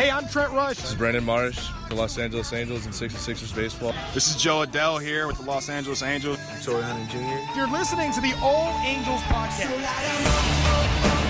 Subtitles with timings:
[0.00, 0.76] Hey, I'm Trent Rush.
[0.76, 3.92] This is Brandon Marsh, the Los Angeles Angels and 66ers baseball.
[4.14, 6.38] This is Jo Adell here with the Los Angeles Angels.
[6.50, 7.54] I'm Troy Hunter Jr.
[7.54, 11.29] You're listening to the All Angels podcast.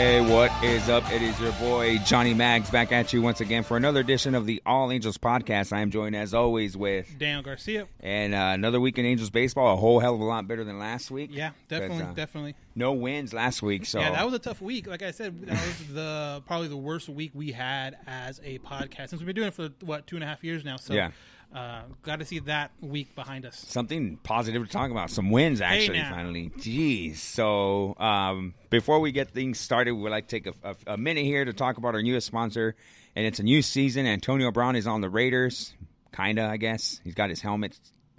[0.00, 1.12] Hey, what is up?
[1.12, 4.46] It is your boy Johnny Mags back at you once again for another edition of
[4.46, 5.74] the All Angels podcast.
[5.74, 7.86] I am joined as always with Dan Garcia.
[8.00, 10.78] and uh, another week in Angels baseball, a whole hell of a lot better than
[10.78, 11.28] last week.
[11.34, 12.54] Yeah, definitely, uh, definitely.
[12.74, 14.86] No wins last week, so Yeah, that was a tough week.
[14.86, 19.10] Like I said, that was the probably the worst week we had as a podcast
[19.10, 20.78] since we've been doing it for what two and a half years now.
[20.78, 21.10] So, Yeah.
[21.54, 23.64] Uh, glad to see that week behind us.
[23.68, 25.10] something positive to talk about.
[25.10, 26.10] Some wins actually, now.
[26.10, 26.50] finally.
[26.58, 27.16] Jeez.
[27.16, 30.54] So um, before we get things started, we'd like to take a,
[30.86, 32.76] a, a minute here to talk about our newest sponsor,
[33.16, 34.06] and it's a new season.
[34.06, 35.74] Antonio Brown is on the Raiders,
[36.14, 37.00] kinda, I guess.
[37.02, 37.78] He's got his helmet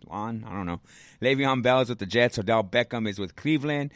[0.10, 0.44] on.
[0.46, 0.82] I don't know.
[1.22, 2.38] Le'Veon Bell is with the Jets.
[2.38, 3.92] Odell Beckham is with Cleveland.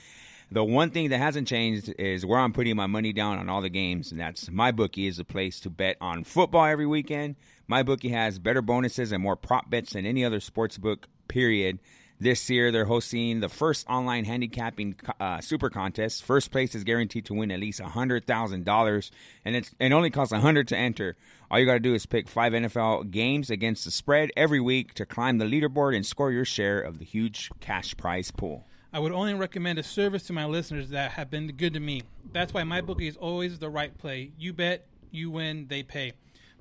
[0.51, 3.61] The one thing that hasn't changed is where I'm putting my money down on all
[3.61, 7.35] the games, and that's MyBookie is a place to bet on football every weekend.
[7.69, 11.07] MyBookie has better bonuses and more prop bets than any other sports book.
[11.27, 11.79] Period.
[12.17, 16.23] This year, they're hosting the first online handicapping uh, super contest.
[16.23, 19.11] First place is guaranteed to win at least hundred thousand dollars,
[19.43, 21.17] and it's it only costs a hundred to enter.
[21.51, 24.93] All you got to do is pick five NFL games against the spread every week
[24.93, 28.65] to climb the leaderboard and score your share of the huge cash prize pool.
[28.93, 32.03] I would only recommend a service to my listeners that have been good to me.
[32.31, 34.31] That's why MyBookie is always the right play.
[34.37, 36.13] You bet, you win, they pay.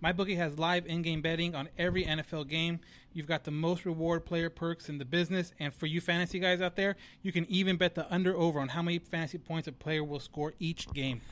[0.04, 2.81] MyBookie has live in-game betting on every NFL game.
[3.15, 6.60] You've got the most reward player perks in the business, and for you fantasy guys
[6.60, 9.72] out there, you can even bet the under over on how many fantasy points a
[9.72, 11.22] player will score each game.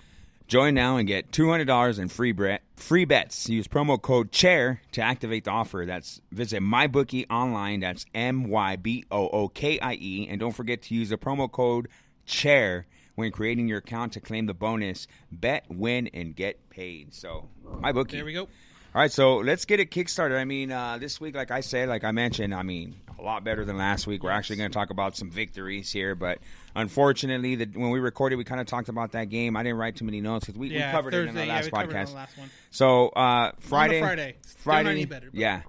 [0.48, 2.34] Join now and get $200 in free
[2.74, 3.46] free bets.
[3.50, 5.84] Use promo code CHAIR to activate the offer.
[5.86, 7.80] That's visit MyBookie online.
[7.80, 10.26] That's M Y B O O K I E.
[10.30, 11.88] And don't forget to use the promo code
[12.24, 15.06] CHAIR when creating your account to claim the bonus.
[15.30, 17.14] Bet, win, and get paid.
[17.14, 18.12] So, MyBookie.
[18.12, 18.48] There we go.
[18.94, 20.38] All right, so let's get it kickstarted.
[20.38, 23.42] I mean, uh, this week, like I said, like I mentioned, I mean, a lot
[23.42, 24.22] better than last week.
[24.22, 26.40] We're actually going to talk about some victories here, but
[26.74, 29.56] unfortunately, the, when we recorded, we kind of talked about that game.
[29.56, 31.46] I didn't write too many notes because we, we Yeah, covered it in Thursday, the
[31.46, 32.08] yeah, last we on podcast.
[32.10, 32.34] the last.
[32.70, 34.36] So uh, Friday, Friday.
[34.58, 35.62] Friday, better, yeah,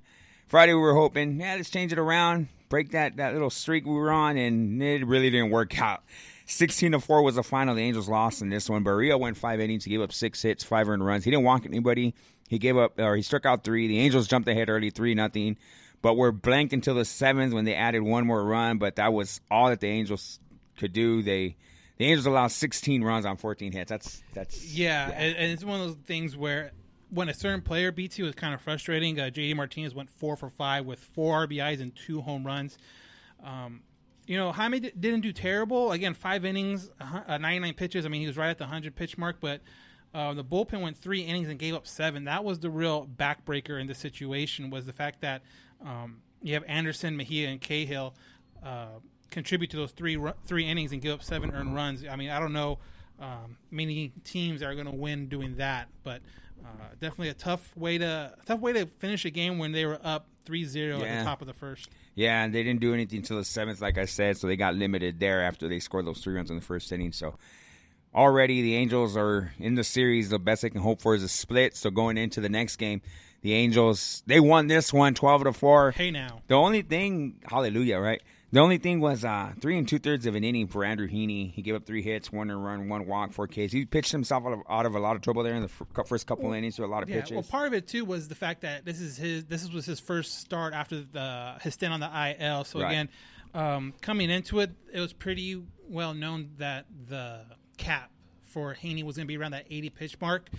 [0.47, 3.93] Friday we were hoping, yeah, let's change it around, break that that little streak we
[3.93, 6.03] were on, and it really didn't work out.
[6.53, 7.75] 16 to 4 was the final.
[7.75, 8.83] The Angels lost in this one.
[8.83, 9.83] Barria went five innings.
[9.83, 11.23] He gave up six hits, five earned runs.
[11.23, 12.13] He didn't walk anybody.
[12.47, 13.87] He gave up, or he struck out three.
[13.87, 15.57] The Angels jumped ahead early, 3 nothing,
[16.01, 18.77] but were blanked until the seventh when they added one more run.
[18.77, 20.39] But that was all that the Angels
[20.77, 21.21] could do.
[21.21, 21.55] They
[21.97, 23.89] the Angels allowed 16 runs on 14 hits.
[23.89, 26.71] That's that's Yeah, And, and it's one of those things where
[27.09, 29.19] when a certain player beats you, it's kind of frustrating.
[29.19, 32.77] Uh, JD Martinez went four for five with four RBIs and two home runs.
[33.43, 33.81] Um,
[34.27, 35.91] you know, Jaime di- didn't do terrible.
[35.91, 38.05] Again, five innings, uh, 99 pitches.
[38.05, 39.61] I mean, he was right at the 100 pitch mark, but
[40.13, 42.25] uh, the bullpen went three innings and gave up seven.
[42.25, 45.41] That was the real backbreaker in the situation was the fact that
[45.85, 48.13] um, you have Anderson, Mejia, and Cahill
[48.63, 48.99] uh,
[49.31, 52.05] contribute to those three ru- three innings and give up seven earned runs.
[52.05, 52.79] I mean, I don't know
[53.19, 56.21] um, many teams that are going to win doing that, but
[56.63, 56.67] uh,
[56.99, 60.27] definitely a tough way to tough way to finish a game when they were up
[60.45, 61.89] 3-0 at the top of the first.
[62.15, 64.75] Yeah, and they didn't do anything until the seventh, like I said, so they got
[64.75, 67.11] limited there after they scored those three runs in the first inning.
[67.11, 67.35] So
[68.13, 70.29] already the Angels are in the series.
[70.29, 71.75] The best they can hope for is a split.
[71.75, 73.01] So going into the next game,
[73.41, 75.91] the Angels they won this one 12 to 4.
[75.91, 76.41] Hey now.
[76.47, 78.21] The only thing, hallelujah, right?
[78.53, 81.51] The only thing was uh, three and two thirds of an inning for Andrew Heaney.
[81.51, 83.71] He gave up three hits, one run, one walk, four Ks.
[83.71, 86.07] He pitched himself out of, out of a lot of trouble there in the f-
[86.07, 87.31] first couple well, innings to a lot of yeah, pitches.
[87.31, 89.99] Well, part of it too was the fact that this is his this was his
[89.99, 92.63] first start after the his stint on the IL.
[92.63, 92.91] So right.
[92.91, 93.09] again,
[93.55, 95.59] um, coming into it, it was pretty
[95.89, 97.41] well known that the
[97.77, 98.11] cap
[98.43, 100.51] for Heaney was going to be around that 80 pitch mark.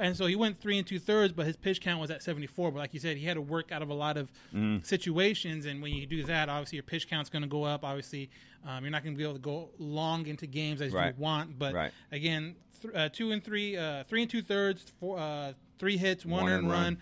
[0.00, 2.72] And so he went three and two thirds, but his pitch count was at 74.
[2.72, 4.84] But like you said, he had to work out of a lot of mm.
[4.84, 5.66] situations.
[5.66, 7.84] And when you do that, obviously your pitch count's going to go up.
[7.84, 8.30] Obviously,
[8.66, 11.14] um, you're not going to be able to go long into games as right.
[11.14, 11.58] you want.
[11.58, 11.92] But right.
[12.10, 16.24] again, th- uh, two and three, uh, three and two thirds, four, uh, three hits,
[16.24, 16.82] one, one earned run.
[16.82, 16.98] run.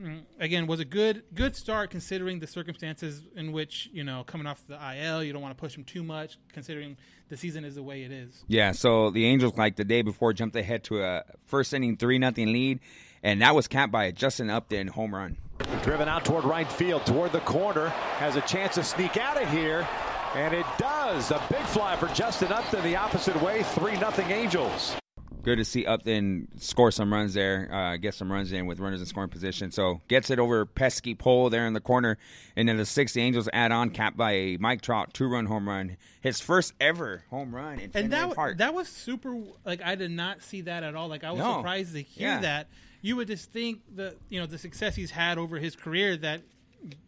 [0.00, 4.46] Mm, again, was a good good start considering the circumstances in which you know coming
[4.46, 6.96] off the IL, you don't want to push him too much considering
[7.28, 8.44] the season is the way it is.
[8.46, 12.18] Yeah, so the Angels, like the day before, jumped ahead to a first inning three
[12.18, 12.80] nothing lead,
[13.22, 15.38] and that was capped by a Justin Upton home run.
[15.82, 17.88] Driven out toward right field, toward the corner,
[18.18, 19.88] has a chance to sneak out of here,
[20.34, 21.30] and it does.
[21.30, 24.96] A big fly for Justin Upton the opposite way, three nothing Angels
[25.46, 29.00] good to see Upton score some runs there, uh, get some runs in with runners
[29.00, 29.70] in scoring position.
[29.70, 32.18] So gets it over pesky pole there in the corner,
[32.56, 35.46] and then the six the Angels add on, capped by a Mike Trout two run
[35.46, 38.58] home run, his first ever home run in and that Park.
[38.58, 39.40] that was super.
[39.64, 41.06] Like I did not see that at all.
[41.06, 41.58] Like I was no.
[41.58, 42.40] surprised to hear yeah.
[42.40, 42.68] that.
[43.00, 46.42] You would just think that you know the success he's had over his career that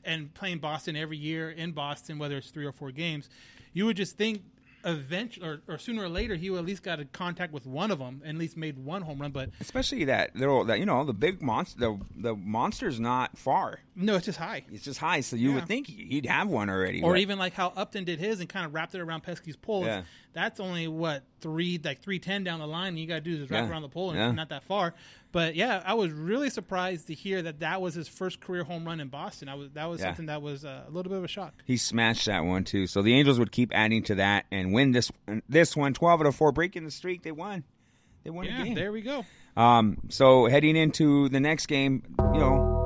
[0.05, 3.29] and playing Boston every year in Boston, whether it's three or four games,
[3.73, 4.43] you would just think
[4.89, 7.99] eventually or, or, sooner or later he at least got in contact with one of
[7.99, 11.13] them and at least made one home run but especially that that you know the
[11.13, 15.37] big monster the the monster's not far no it's just high it's just high so
[15.37, 15.55] you yeah.
[15.57, 18.65] would think he'd have one already or even like how upton did his and kind
[18.65, 20.03] of wrapped it around pesky's pole yeah.
[20.33, 23.51] that's only what three like 310 down the line and you got to do is
[23.51, 23.71] wrap yeah.
[23.71, 24.31] around the pole and yeah.
[24.33, 24.95] not that far
[25.31, 28.85] but yeah, I was really surprised to hear that that was his first career home
[28.85, 29.49] run in Boston.
[29.49, 31.53] I was that was something that was uh, a little bit of a shock.
[31.67, 32.87] He smashed that one too.
[32.87, 35.13] So the Angels would keep adding to that and win this
[35.49, 37.23] this one 12 out of 4 breaking the streak.
[37.23, 37.65] They won.
[38.25, 38.75] They won yeah, the game.
[38.75, 39.25] There we go.
[39.57, 42.03] Um, so heading into the next game,
[42.33, 42.78] you know.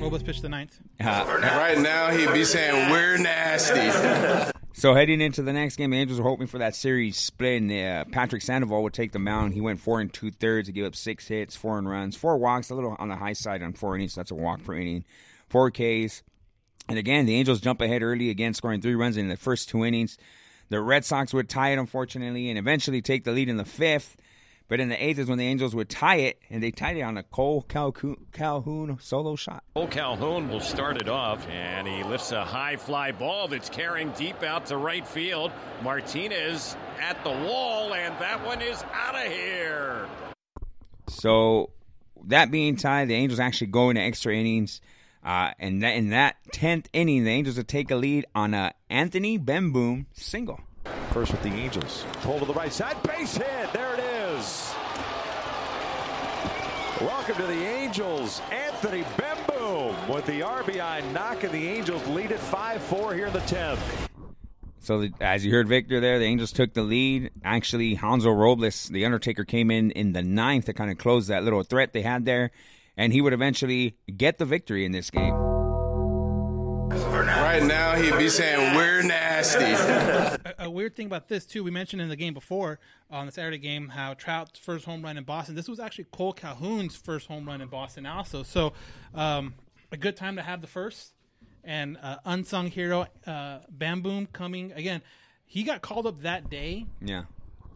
[0.00, 0.78] Robles pitched the ninth.
[0.98, 4.52] Uh, right now, he'd be saying, We're nasty.
[4.72, 7.70] So heading into the next game, the Angels were hoping for that series split, and
[7.70, 9.52] uh, Patrick Sandoval would take the mound.
[9.52, 10.68] He went four and two thirds.
[10.68, 13.34] He gave up six hits, four and runs, four walks, a little on the high
[13.34, 14.14] side on four innings.
[14.14, 15.04] So that's a walk per inning,
[15.48, 16.22] four Ks.
[16.88, 19.84] And again, the Angels jump ahead early, again scoring three runs in the first two
[19.84, 20.16] innings.
[20.70, 24.16] The Red Sox would tie it, unfortunately, and eventually take the lead in the fifth.
[24.70, 27.00] But in the eighth is when the Angels would tie it, and they tied it
[27.00, 29.64] on a Cole Calhoun, solo shot.
[29.74, 34.12] Cole Calhoun will start it off, and he lifts a high fly ball that's carrying
[34.12, 35.50] deep out to right field.
[35.82, 40.06] Martinez at the wall, and that one is out of here.
[41.08, 41.70] So,
[42.26, 44.80] that being tied, the Angels actually go into extra innings.
[45.24, 48.72] Uh, and that, in that 10th inning, the Angels would take a lead on a
[48.88, 50.60] Anthony Bemboom single.
[51.10, 52.04] First with the Angels.
[52.22, 53.02] Pull to the right side.
[53.02, 53.72] Base hit.
[53.72, 54.09] There it is.
[57.00, 58.42] Welcome to the Angels.
[58.50, 63.32] Anthony Bemboom with the RBI knock, and the Angels lead at 5 4 here in
[63.32, 63.78] the 10th.
[64.80, 67.30] So, the, as you heard Victor there, the Angels took the lead.
[67.42, 71.42] Actually, Hansel Robles, the Undertaker, came in in the ninth to kind of close that
[71.42, 72.50] little threat they had there,
[72.98, 75.49] and he would eventually get the victory in this game.
[77.60, 79.64] Right now, he'd be saying, We're nasty.
[79.64, 82.80] a, a, weird thing about this, too, we mentioned in the game before,
[83.10, 85.54] on the Saturday game, how Trout's first home run in Boston.
[85.56, 88.44] This was actually Cole Calhoun's first home run in Boston, also.
[88.44, 88.72] So,
[89.14, 89.52] um,
[89.92, 91.12] a good time to have the first.
[91.62, 95.02] And uh, unsung hero, uh, Bemboom, coming again.
[95.44, 96.86] He got called up that day.
[97.02, 97.24] Yeah.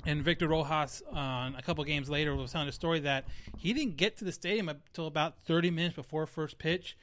[0.06, 3.26] And Victor Rojas, uh, a couple games later, was telling a story that
[3.58, 6.96] he didn't get to the stadium until about 30 minutes before first pitch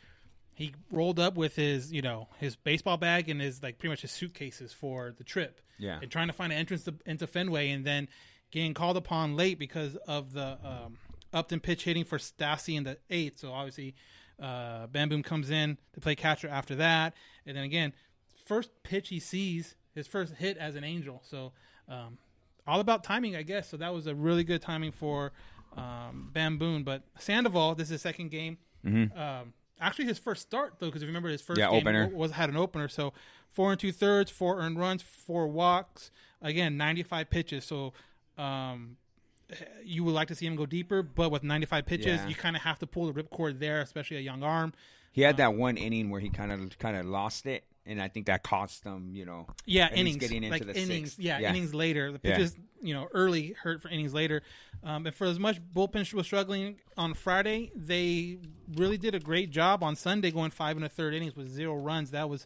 [0.53, 4.01] he rolled up with his you know his baseball bag and his like pretty much
[4.01, 5.62] his suitcases for the trip.
[5.77, 6.00] Yeah.
[6.01, 8.08] And trying to find an entrance to, into fenway and then
[8.51, 10.98] getting called upon late because of the um,
[11.34, 13.39] upton pitch hitting for stassi in the eighth.
[13.39, 13.96] So obviously
[14.39, 14.88] uh,
[15.24, 17.13] comes in to play catcher after that.
[17.46, 17.93] And then again
[18.46, 21.22] first pitch he sees his first hit as an angel.
[21.25, 21.53] So
[21.89, 22.17] um,
[22.67, 23.70] all about timing i guess.
[23.70, 25.31] So that was a really good timing for
[25.75, 28.58] um, Bemboom but sandoval this is his second game.
[28.86, 29.17] Mm-hmm.
[29.20, 32.07] um, actually his first start though, because if you remember his first yeah, game opener.
[32.13, 32.88] was had an opener.
[32.88, 33.13] So
[33.50, 36.11] four and two thirds, four earned runs, four walks.
[36.41, 37.65] Again, ninety five pitches.
[37.65, 37.93] So
[38.38, 38.97] um,
[39.83, 42.27] you would like to see him go deeper, but with ninety five pitches, yeah.
[42.27, 44.73] you kind of have to pull the ripcord there, especially a young arm.
[45.11, 48.01] He had um, that one inning where he kind of kind of lost it and
[48.01, 49.47] I think that cost them, you know.
[49.65, 50.17] Yeah, innings.
[50.17, 51.17] Getting into like the innings.
[51.17, 52.11] Yeah, yeah, innings later.
[52.11, 52.88] The pitches, yeah.
[52.88, 54.43] you know, early hurt for innings later.
[54.83, 58.38] Um, and for as much bullpen was struggling on Friday, they
[58.75, 61.75] really did a great job on Sunday, going five and a third innings with zero
[61.75, 62.11] runs.
[62.11, 62.45] That was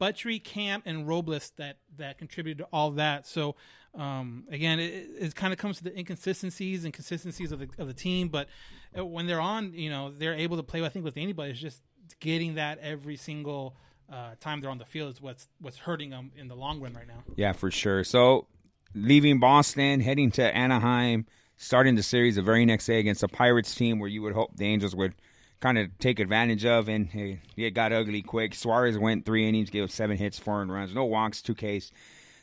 [0.00, 3.26] Buttrey, Camp, and Robles that that contributed to all that.
[3.26, 3.56] So
[3.94, 7.88] um, again, it, it kind of comes to the inconsistencies and consistencies of the of
[7.88, 8.28] the team.
[8.28, 8.48] But
[8.96, 10.84] uh, when they're on, you know, they're able to play.
[10.84, 11.82] I think with anybody, it's just
[12.20, 13.76] getting that every single
[14.12, 16.94] uh, time they're on the field is what's what's hurting them in the long run
[16.94, 17.22] right now.
[17.36, 18.04] Yeah, for sure.
[18.04, 18.46] So
[18.94, 23.74] leaving Boston, heading to Anaheim, starting the series the very next day against a Pirates
[23.74, 25.14] team where you would hope the Angels would
[25.60, 28.54] kind of take advantage of, and hey, it got ugly quick.
[28.54, 31.90] Suarez went three innings, gave seven hits, four runs, no walks, two Ks.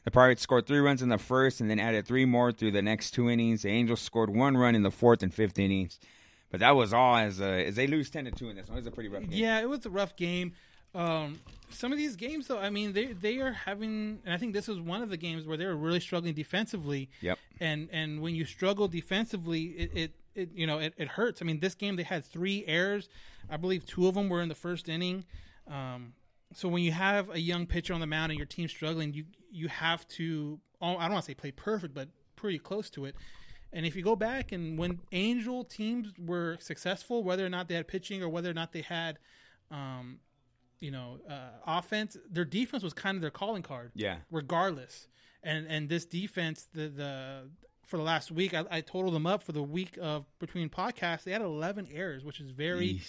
[0.04, 2.82] The Pirates scored three runs in the first and then added three more through the
[2.82, 3.64] next two innings.
[3.64, 6.00] The Angels scored one run in the fourth and fifth innings.
[6.52, 8.78] But that was all as uh, as they lose ten to two in this one.
[8.78, 9.32] It was a pretty rough game.
[9.32, 10.54] Yeah, it was a rough game.
[10.96, 14.54] Um, some of these games, though, I mean, they they are having, and I think
[14.54, 17.10] this was one of the games where they were really struggling defensively.
[17.22, 17.38] Yep.
[17.60, 21.42] And and when you struggle defensively, it, it, it you know it, it hurts.
[21.42, 23.10] I mean, this game they had three errors.
[23.50, 25.26] I believe two of them were in the first inning.
[25.68, 26.14] Um,
[26.54, 29.26] so when you have a young pitcher on the mound and your team's struggling, you
[29.52, 33.16] you have to I don't want to say play perfect, but pretty close to it.
[33.74, 37.76] And if you go back and when Angel teams were successful, whether or not they
[37.76, 39.20] had pitching or whether or not they had,
[39.70, 40.20] um,
[40.86, 43.92] you know, uh, offense, their defense was kind of their calling card.
[43.96, 44.18] Yeah.
[44.30, 45.08] Regardless,
[45.42, 47.50] and and this defense, the the
[47.88, 51.24] for the last week, I, I totaled them up for the week of between podcasts.
[51.24, 53.02] They had 11 errors, which is very,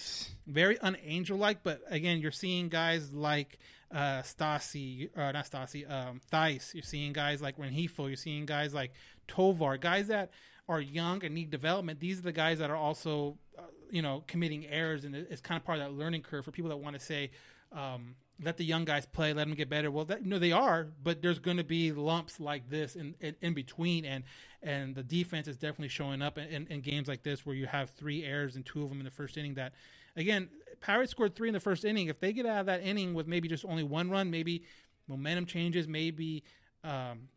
[0.45, 1.63] very unangel like.
[1.63, 3.59] But again, you're seeing guys like
[3.91, 6.73] uh, Stassi, uh, not Stassi, um, Thaiss.
[6.73, 8.07] You're seeing guys like Rengifo.
[8.07, 8.91] You're seeing guys like
[9.27, 10.31] Tovar, guys that
[10.69, 11.99] are young and need development.
[11.99, 15.59] These are the guys that are also, uh, you know, committing errors, and it's kind
[15.59, 17.31] of part of that learning curve for people that want to say.
[17.71, 19.89] Um, let the young guys play, let them get better.
[19.89, 23.35] Well, that, know they are, but there's going to be lumps like this in, in,
[23.41, 24.23] in between, and
[24.61, 27.67] and the defense is definitely showing up in, in, in, games like this where you
[27.67, 29.55] have three errors and two of them in the first inning.
[29.55, 29.73] That
[30.15, 30.49] again,
[30.81, 32.07] Pirates scored three in the first inning.
[32.07, 34.63] If they get out of that inning with maybe just only one run, maybe
[35.07, 36.43] momentum changes, maybe
[36.83, 37.29] um,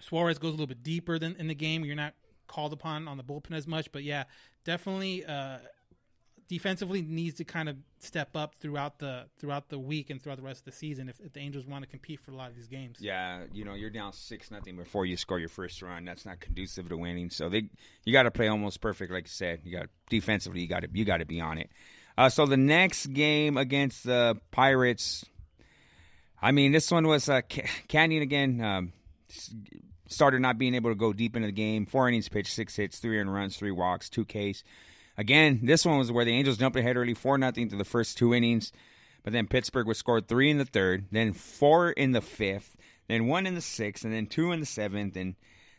[0.00, 1.84] Suarez goes a little bit deeper than in the game.
[1.84, 2.14] You're not
[2.46, 4.24] called upon on the bullpen as much, but yeah,
[4.64, 5.24] definitely.
[5.24, 5.58] Uh,
[6.48, 10.42] defensively needs to kind of step up throughout the throughout the week and throughout the
[10.42, 12.56] rest of the season if, if the Angels want to compete for a lot of
[12.56, 12.96] these games.
[13.00, 16.04] Yeah, you know you're down six nothing before you score your first run.
[16.04, 17.30] That's not conducive to winning.
[17.30, 17.68] So they
[18.04, 19.60] you got to play almost perfect, like you said.
[19.64, 21.70] You got defensively, you got to you got to be on it.
[22.16, 25.24] Uh, so the next game against the Pirates,
[26.42, 27.42] I mean, this one was uh,
[27.88, 28.60] Canning again.
[28.60, 28.92] Um,
[30.08, 31.86] started not being able to go deep into the game.
[31.86, 34.64] Four innings pitched, six hits, three earned runs, three walks, two Ks.
[35.18, 38.16] Again, this one was where the Angels jumped ahead early, four nothing through the first
[38.16, 38.72] two innings,
[39.24, 42.76] but then Pittsburgh was scored three in the third, then four in the fifth,
[43.08, 45.34] then one in the sixth, and then two in the seventh, and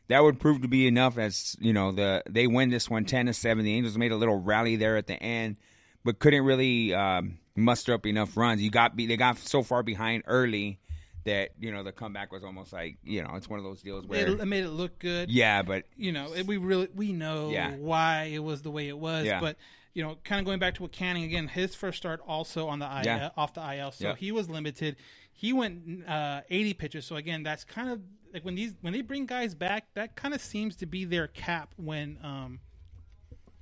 [0.09, 3.27] that would prove to be enough as you know the they win this one 10
[3.27, 3.63] to seven.
[3.63, 5.55] The Angels made a little rally there at the end,
[6.03, 8.61] but couldn't really um, muster up enough runs.
[8.61, 10.79] You got they got so far behind early
[11.25, 14.05] that you know the comeback was almost like you know it's one of those deals
[14.05, 15.29] where it, made it look good.
[15.29, 17.75] Yeah, but you know it, we really we know yeah.
[17.75, 19.25] why it was the way it was.
[19.25, 19.39] Yeah.
[19.39, 19.57] But
[19.93, 22.79] you know, kind of going back to what Canning again, his first start also on
[22.79, 23.29] the IL, Yeah.
[23.35, 24.95] off the IL, so he was limited.
[25.33, 27.05] He went uh, 80 pitches.
[27.05, 28.01] So again, that's kind of
[28.33, 31.27] like when these when they bring guys back, that kind of seems to be their
[31.27, 32.59] cap when um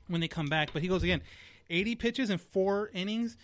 [0.07, 0.73] when they come back.
[0.73, 1.21] But he goes again,
[1.69, 3.37] 80 pitches in four innings.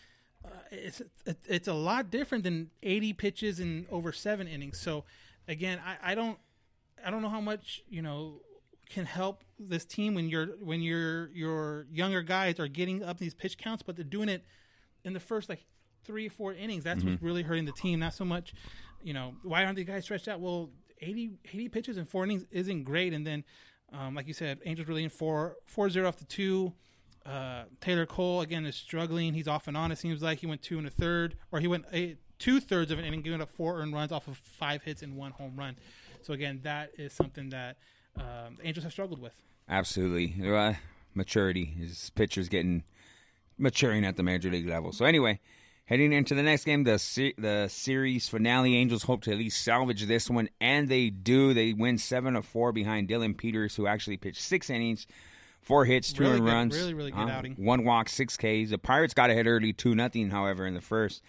[0.46, 4.80] Uh, it's it, it's a lot different than 80 pitches in over seven innings.
[4.80, 5.06] So
[5.48, 6.38] again, I, I don't
[7.06, 8.42] I don't know how much you know
[8.90, 13.34] can help this team when you're when your your younger guys are getting up these
[13.34, 14.44] pitch counts, but they're doing it
[15.04, 15.66] in the first like
[16.06, 16.84] three or four innings.
[16.84, 18.00] That's what's really hurting the team.
[18.00, 18.54] Not so much,
[19.02, 20.40] you know, why aren't the guys stretched out?
[20.40, 20.70] Well,
[21.02, 23.14] 80, 80 pitches in four innings isn't great.
[23.14, 23.44] And then,
[23.92, 26.74] um, like you said, Angels really in four four zero off the two.
[27.25, 29.34] Uh, Taylor Cole again is struggling.
[29.34, 29.92] He's off and on.
[29.92, 31.86] It seems like he went two and a third, or he went
[32.39, 35.15] two thirds of an inning, giving up four earned runs off of five hits and
[35.15, 35.77] one home run.
[36.22, 37.77] So again, that is something that
[38.18, 39.34] um, the Angels have struggled with.
[39.70, 40.36] Absolutely.
[40.46, 40.74] Uh,
[41.13, 41.65] maturity.
[41.65, 42.84] His pitcher's getting
[43.58, 44.92] maturing at the major league level.
[44.92, 45.39] So anyway,
[45.86, 48.75] heading into the next game, the the series finale.
[48.75, 51.53] Angels hope to at least salvage this one, and they do.
[51.53, 55.08] They win seven of four behind Dillon Peters, who actually pitched six innings,
[55.63, 57.53] four hits, two Really good- runs, really, really good uh, outing.
[57.55, 58.70] one walk, six Ks.
[58.70, 60.29] The Pirates got ahead early, two nothing.
[60.29, 61.22] However, in the first,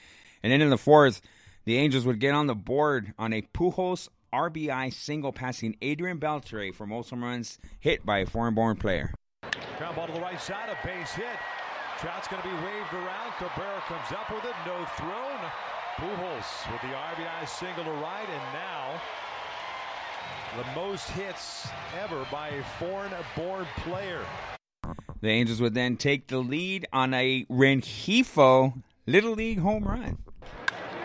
[0.43, 1.21] and then in the fourth,
[1.65, 6.75] the Angels would get on the board on a Pujols RBI single, passing Adrian Beltre
[6.75, 9.15] for most home runs hit by a foreign-born player.
[9.79, 11.39] Ground ball to the right side, a base hit.
[12.01, 13.31] Trout's going to be waved around.
[13.39, 15.39] Cabrera comes up with it, no thrown.
[15.97, 19.01] Pujols with the RBI single to right, and now
[20.57, 21.69] the most hits
[22.03, 24.25] ever by a foreign-born player.
[25.21, 30.19] The Angels would then take the lead on a Rengifo Little League home run.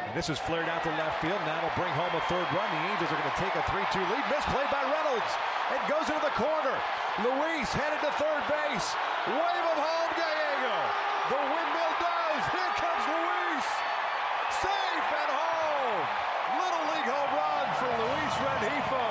[0.09, 1.39] And this is flared out to left field.
[1.45, 2.67] Now it'll bring home a third run.
[2.67, 4.25] The Angels are going to take a 3-2 lead.
[4.27, 5.31] Misplayed by Reynolds.
[5.71, 6.75] It goes into the corner.
[7.21, 8.89] Luis headed to third base.
[9.29, 10.77] Wave him home, Gallego.
[11.29, 12.43] The windmill does.
[12.49, 13.67] Here comes Luis.
[14.65, 16.05] Safe at home.
[16.57, 19.05] Little league home run for Luis Rengifo.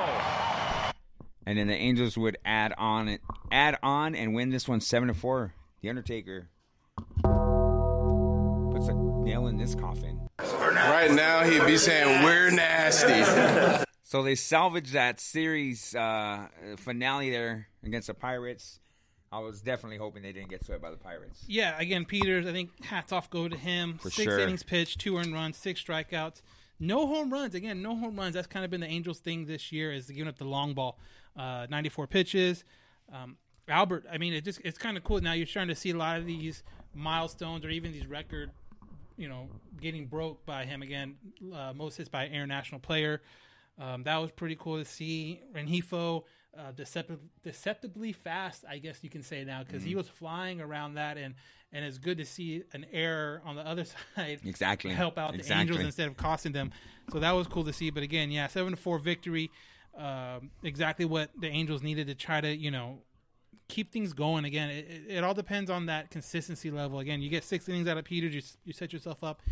[1.49, 5.09] And then the Angels would add on it, add on and win this one seven
[5.09, 5.55] to four.
[5.81, 6.51] The Undertaker
[8.71, 10.29] puts a nail in this coffin.
[10.39, 13.25] Right now, he'd be saying, We're nasty.
[14.03, 18.79] So they salvaged that series uh, finale there against the Pirates.
[19.33, 21.45] I was definitely hoping they didn't get swept by the Pirates.
[21.47, 22.47] Yeah, again, Peters.
[22.47, 23.97] I think hats off go to him.
[24.03, 24.39] For six sure.
[24.39, 26.43] innings pitched, two earned runs, six strikeouts,
[26.79, 27.55] no home runs.
[27.55, 28.35] Again, no home runs.
[28.35, 30.99] That's kind of been the Angels' thing this year is giving up the long ball.
[31.39, 32.65] Uh, Ninety-four pitches.
[33.13, 33.37] Um,
[33.69, 34.05] Albert.
[34.11, 35.21] I mean, it just it's kind of cool.
[35.21, 36.63] Now you're starting to see a lot of these
[36.95, 38.51] milestones or even these record,
[39.17, 39.49] you know,
[39.81, 41.17] getting broke by him again.
[41.55, 43.23] Uh, most hits by Air National player.
[43.79, 45.41] Um, that was pretty cool to see.
[45.55, 46.25] Rengifo,
[46.59, 50.95] uh, deceptive, deceptively fast, I guess you can say now, because he was flying around
[50.95, 51.35] that, and
[51.73, 53.85] and it's good to see an error on the other
[54.17, 54.91] side Exactly.
[54.93, 56.73] help out the Angels instead of costing them.
[57.13, 57.91] So that was cool to see.
[57.91, 59.51] But again, yeah, seven to four victory,
[59.99, 62.99] um, exactly what the Angels needed to try to you know
[63.69, 64.45] keep things going.
[64.47, 67.01] Again, it, it, it all depends on that consistency level.
[67.01, 69.43] Again, you get six innings out of Peters, you, you set yourself up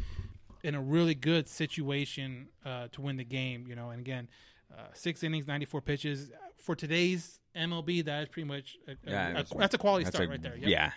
[0.62, 3.66] in a really good situation uh, to win the game.
[3.68, 4.28] You know, and again,
[4.72, 8.04] uh, six innings, ninety four pitches for today's MLB.
[8.06, 10.30] That is pretty much a, a- Yeah, a- that's- that's a quality that's start a-
[10.30, 10.56] right there.
[10.56, 10.68] Yep.
[10.68, 10.92] Yeah.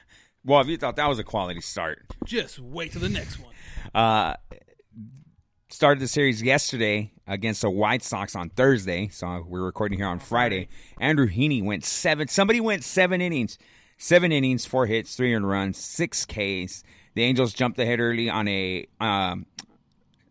[0.46, 3.53] Well, if you thought that was a quality start, Just wait till the next one.
[3.94, 4.36] uh,
[5.69, 9.07] started the series yesterday against the White Sox on Thursday.
[9.09, 10.67] So we're recording here on Friday.
[10.99, 12.27] Andrew Heaney went seven.
[12.27, 13.57] Somebody went seven innings,
[13.97, 16.83] seven innings, four hits, three earned runs, six Ks.
[17.13, 18.88] The Angels jumped ahead early on a.
[18.99, 19.45] Um,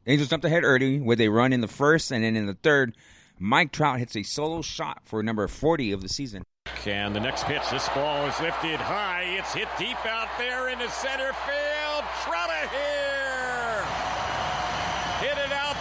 [0.07, 2.97] Angels jumped ahead early with a run in the first, and then in the third,
[3.39, 6.43] Mike Trout hits a solo shot for number forty of the season.
[6.87, 9.37] And the next pitch, this ball is lifted high.
[9.39, 12.05] It's hit deep out there into center field.
[12.25, 12.98] Trout here.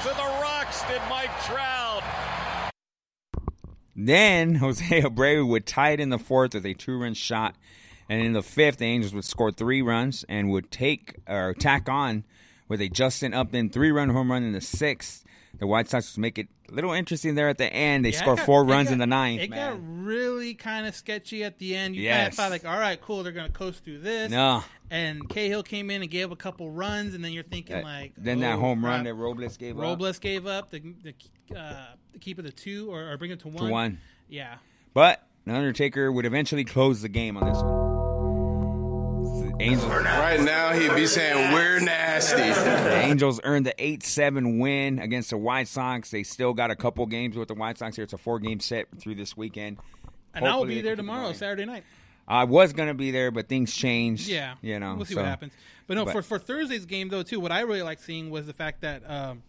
[0.07, 2.01] To the rocks, did Mike Trout.
[3.93, 7.55] Then Jose Abreu would tie it in the fourth with a two-run shot,
[8.07, 11.89] and in the fifth, the Angels would score three runs and would take or tack
[11.89, 12.24] on
[12.70, 15.25] with a Justin Upton three-run home run in the sixth.
[15.59, 18.05] The White Sox make it a little interesting there at the end.
[18.05, 19.41] They Yeah, score got- four runs got- in the ninth.
[19.41, 19.72] It man.
[19.74, 21.96] got really kind of sketchy at the end.
[21.96, 24.29] You kind of thought like, all right, cool, they're going to coast through this.
[24.31, 24.63] No.
[24.91, 28.13] And Cahill came in and gave a couple runs, and then you're thinking Uh, like,
[28.17, 29.81] then that oh, home run that Robles gave up.
[29.83, 31.13] Robles gave up the the,
[31.59, 33.65] uh, the keep of the two or, or bring it to one.
[33.65, 33.98] to one.
[34.29, 34.55] Yeah.
[34.93, 37.86] But the Undertaker would eventually close the game on this one.
[39.57, 42.35] The Angels, Right now, he'd be saying, We're nasty.
[42.37, 46.11] the Angels earned the 8 7 win against the White Sox.
[46.11, 48.03] They still got a couple games with the White Sox here.
[48.03, 49.77] It's a four game set through this weekend.
[50.35, 51.33] And I will be there can keep it tomorrow, going.
[51.35, 51.83] Saturday night.
[52.27, 54.27] I was going to be there, but things changed.
[54.27, 55.53] Yeah, You know, we'll see so- what happens.
[55.87, 58.46] But no, but- for for Thursday's game though, too, what I really like seeing was
[58.46, 59.41] the fact that um,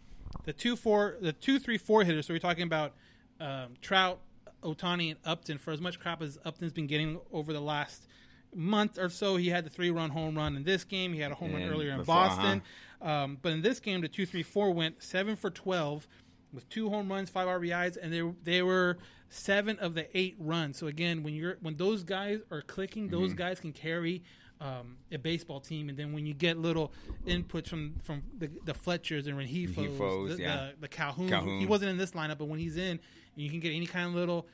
[0.44, 2.26] the two four, the two three four hitters.
[2.26, 2.92] So we're talking about
[3.40, 4.20] um, Trout,
[4.62, 5.58] Ohtani, and Upton.
[5.58, 8.06] For as much crap as Upton's been getting over the last
[8.54, 11.12] month or so, he had the three run home run in this game.
[11.12, 12.62] He had a home run earlier in before, Boston.
[13.00, 16.06] Um, but in this game, the two three four went seven for twelve
[16.52, 20.78] with two home runs, five RBIs, and they they were seven of the eight runs.
[20.78, 23.38] So again, when you're when those guys are clicking, those Mm-hmm.
[23.38, 24.22] guys can carry
[24.60, 25.88] um, a baseball team.
[25.88, 26.92] And then when you get little
[27.26, 30.56] inputs from from the, the Fletchers and Rengifos, the, yeah.
[30.56, 31.60] the, the Calhoun, Calhoun.
[31.60, 33.00] he wasn't in this lineup, but when he's in, and
[33.36, 34.48] you can get any kind of little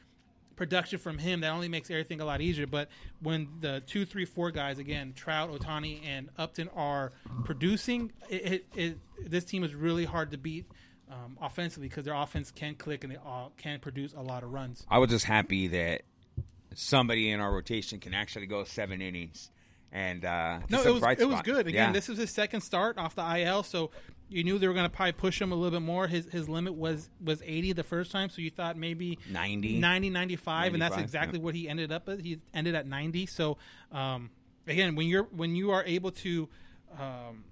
[0.56, 2.66] production from him that only makes everything a lot easier.
[2.66, 2.88] But
[3.20, 7.12] when the two, three, four guys again, Trout, Ohtani, and Upton are
[7.44, 8.98] producing, it, it, it
[9.30, 10.66] this team is really hard to beat
[11.10, 14.52] um, offensively because their offense can click and they all can produce a lot of
[14.52, 14.86] runs.
[14.88, 16.02] I was just happy that
[16.74, 19.50] somebody in our rotation can actually go seven innings.
[19.92, 21.68] And uh, No, it was it was good.
[21.68, 21.92] Again, Yeah.
[21.92, 23.92] this is his second start off the IL, so
[24.28, 26.06] you knew they were going to probably push him a little bit more.
[26.06, 29.78] His his limit was was 80 the first time, so you thought maybe 90.
[29.78, 31.44] 90 95, and that's exactly yeah.
[31.44, 32.20] what he ended up at.
[32.20, 33.26] He ended at 90.
[33.26, 33.58] So
[33.92, 34.30] um,
[34.66, 36.48] again, when you're when you are able to
[36.98, 37.44] um,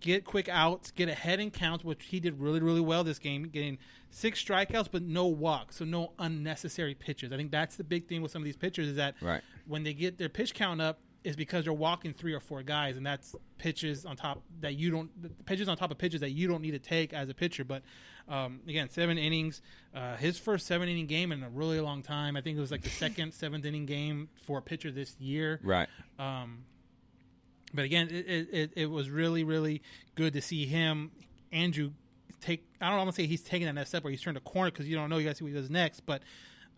[0.00, 3.44] get quick outs, get ahead in counts, which he did really really well this game,
[3.44, 3.78] getting
[4.10, 7.32] six strikeouts but no walks, so no unnecessary pitches.
[7.32, 9.42] I think that's the big thing with some of these pitchers is that Right.
[9.66, 12.96] when they get their pitch count up is because you're walking three or four guys,
[12.96, 16.48] and that's pitches on top that you don't pitches on top of pitches that you
[16.48, 17.64] don't need to take as a pitcher.
[17.64, 17.82] But
[18.28, 19.62] um, again, seven innings,
[19.94, 22.36] uh, his first seven inning game in a really long time.
[22.36, 25.60] I think it was like the second seventh inning game for a pitcher this year.
[25.62, 25.88] Right.
[26.18, 26.64] Um,
[27.74, 29.82] but again, it, it, it, was really, really
[30.14, 31.10] good to see him,
[31.52, 31.92] Andrew,
[32.40, 32.66] take.
[32.80, 34.70] I don't want to say he's taking that next step or he's turned a corner
[34.70, 35.18] because you don't know.
[35.18, 36.00] You got to see what he does next.
[36.04, 36.22] But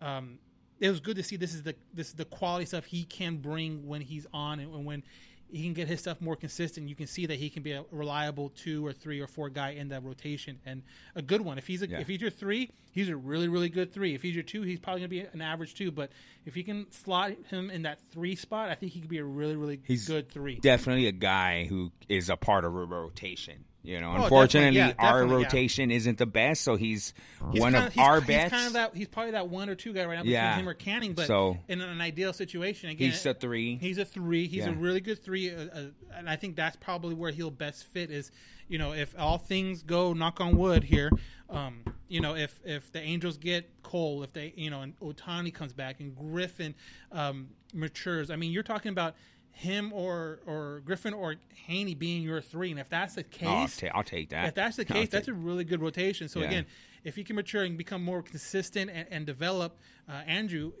[0.01, 0.39] um,
[0.79, 3.37] it was good to see this is the this is the quality stuff he can
[3.37, 5.03] bring when he's on and when
[5.51, 6.89] he can get his stuff more consistent.
[6.89, 9.69] You can see that he can be a reliable two or three or four guy
[9.69, 10.81] in that rotation and
[11.13, 11.57] a good one.
[11.59, 11.99] If he's a, Yeah.
[11.99, 14.15] if he's your three, he's a really really good three.
[14.15, 15.91] If he's your two, he's probably gonna be an average two.
[15.91, 16.11] But
[16.45, 19.23] if you can slot him in that three spot, I think he could be a
[19.23, 20.55] really really He's good three.
[20.59, 23.65] Definitely a guy who is a part of a rotation.
[23.85, 25.45] You know, Oh, unfortunately, yeah, our definitely, yeah.
[25.45, 27.13] rotation isn't the best, so he's,
[27.51, 28.49] He's one kinda- of he's- our he's bets.
[28.51, 30.55] Kind of that, he's probably that one or two guy right now between Yeah.
[30.57, 31.13] him or Canning.
[31.13, 33.75] But So- in an ideal situation, again, He's a three.
[33.77, 34.47] He's a three.
[34.47, 35.81] He's a really good three, uh, uh,
[36.15, 38.09] and I think that's probably where he'll best fit.
[38.09, 38.31] Is
[38.67, 41.11] you know if all things go, knock on wood here.
[41.47, 45.53] Um, you know if if the Angels get Cole, if they you know and Ohtani
[45.53, 46.73] comes back and Griffin
[47.11, 48.31] um, matures.
[48.31, 49.15] I mean, you're talking about.
[49.57, 51.35] Him or or Griffin or
[51.67, 54.49] Heaney being your three, and if that's the case, Oh, I'll, ta- I'll take that.
[54.49, 56.27] if that's the case, that's a really good rotation.
[56.27, 56.47] So Yeah.
[56.47, 56.65] again,
[57.05, 59.77] if he can mature and become more consistent and, and develop
[60.09, 60.73] uh, Andrew,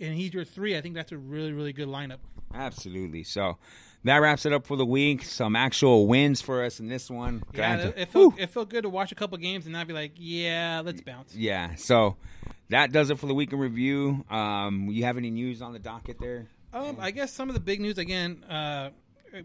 [0.00, 2.18] and he's your three, I think that's a really really good lineup.
[2.54, 3.24] absolutely.
[3.24, 3.58] So
[4.04, 5.22] that wraps it up for the week.
[5.24, 7.42] Some actual wins for us in this one.
[7.54, 9.86] Yeah, it, to- it felt it felt good to watch a couple games and not
[9.86, 11.34] be like, yeah, let's bounce.
[11.36, 11.74] yeah.
[11.74, 12.16] So
[12.70, 14.24] that does it for the week in review.
[14.30, 16.46] Um, you have any news on the docket there?
[16.74, 18.42] Um, I guess some of the big news again.
[18.44, 18.90] Uh,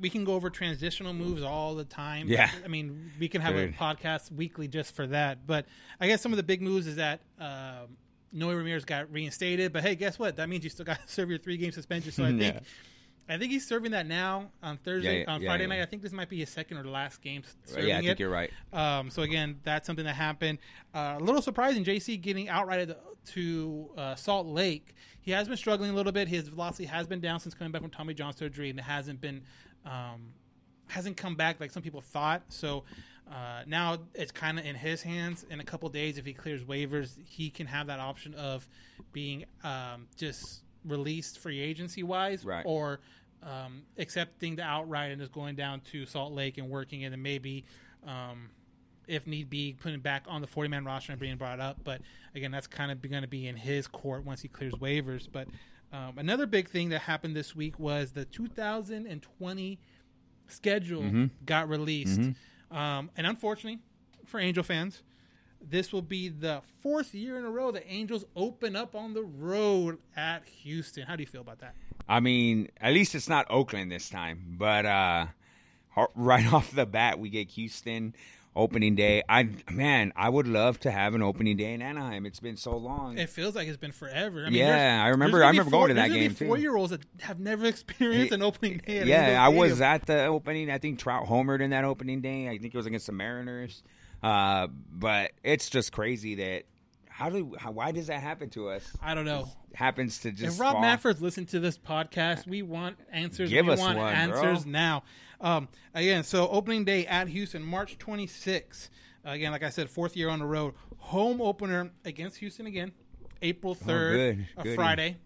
[0.02, 2.28] we can go over transitional moves all the time.
[2.28, 2.50] Yeah.
[2.64, 3.70] I mean, we can have Dude.
[3.70, 5.48] a podcast weekly just for that.
[5.48, 5.66] But
[6.00, 7.98] I guess some of the big moves is that um,
[8.32, 9.74] Noe Ramirez got reinstated.
[9.74, 10.36] But hey, guess what?
[10.36, 12.12] That means you still got to serve your three game suspension.
[12.12, 12.58] So I think.
[13.30, 15.70] I think he's serving that now on Thursday, Yeah, yeah, on Friday yeah.
[15.70, 15.82] night.
[15.82, 18.20] I think this might be his second or last game serving yeah, I think it.
[18.20, 18.52] you're right.
[18.74, 20.58] Um, so again, that's something that happened.
[20.96, 22.96] Uh, a little surprising, JC getting outrighted
[23.28, 24.96] to uh, Salt Lake.
[25.22, 26.28] He has been struggling a little bit.
[26.28, 29.22] His velocity has been down since coming back from Tommy John surgery, and it hasn't
[29.22, 29.42] been
[29.86, 30.34] um,
[30.88, 32.42] hasn't come back like some people thought.
[32.50, 32.84] So
[33.32, 35.46] uh, now it's kind of in his hands.
[35.52, 38.68] In a couple days, if he clears waivers, he can have that option of
[39.14, 42.64] being um, just released free agency wise, Right.
[42.66, 43.02] or
[43.44, 47.24] um, accepting the outright and just going down to Salt Lake and working it, and
[47.24, 47.66] maybe.
[48.06, 48.50] Um,
[49.08, 51.80] if need be, putting back on the 40 man roster and being brought up.
[51.84, 52.02] But
[52.36, 55.28] again, that's kind of going to be in his court once he clears waivers.
[55.32, 55.48] But
[55.92, 59.80] um, another big thing that happened this week was the 2020
[60.48, 61.26] schedule Mm-hmm.
[61.44, 62.20] got released.
[62.70, 63.80] Um, and unfortunately
[64.26, 65.02] for Angel fans,
[65.60, 69.24] this will be the fourth year in a row the Angels open up on the
[69.24, 71.08] road at Houston.
[71.08, 71.74] How do you feel about that?
[72.10, 74.56] I mean, at least it's not Oakland this time.
[74.58, 75.28] But uh,
[76.16, 78.16] right off the bat, we get Houston
[78.56, 79.22] opening day.
[79.30, 82.26] I man, I would love to have an opening day in Anaheim.
[82.26, 83.18] It's been so long.
[83.18, 84.42] It feels like it's been forever.
[84.46, 86.48] I mean, Yeah, I remember- I be remember going to that game, too.
[86.48, 89.06] Four-year-olds that have never experienced an opening day.
[89.06, 90.72] Yeah, I was at the opening.
[90.72, 92.50] I think Trout homered in that opening day.
[92.50, 93.84] I think it was against the Mariners.
[94.22, 96.64] Uh, but it's just crazy that
[97.20, 98.90] how do how, why does that happen to us?
[99.04, 99.50] I don't know.
[99.74, 100.82] happens to just if Rob fall.
[100.82, 103.50] Manfred's listening to this podcast, we want answers.
[103.50, 104.72] Give we us want one, answers bro.
[104.72, 105.04] now.
[105.42, 108.88] Um, again, so opening day at Houston, March 26th.
[109.26, 110.76] again, like I said, fourth year on the road.
[110.98, 112.94] Home opener against Houston again,
[113.42, 114.48] April 3rd, Oh, good.
[114.58, 114.76] a Goody.
[114.76, 115.18] Friday.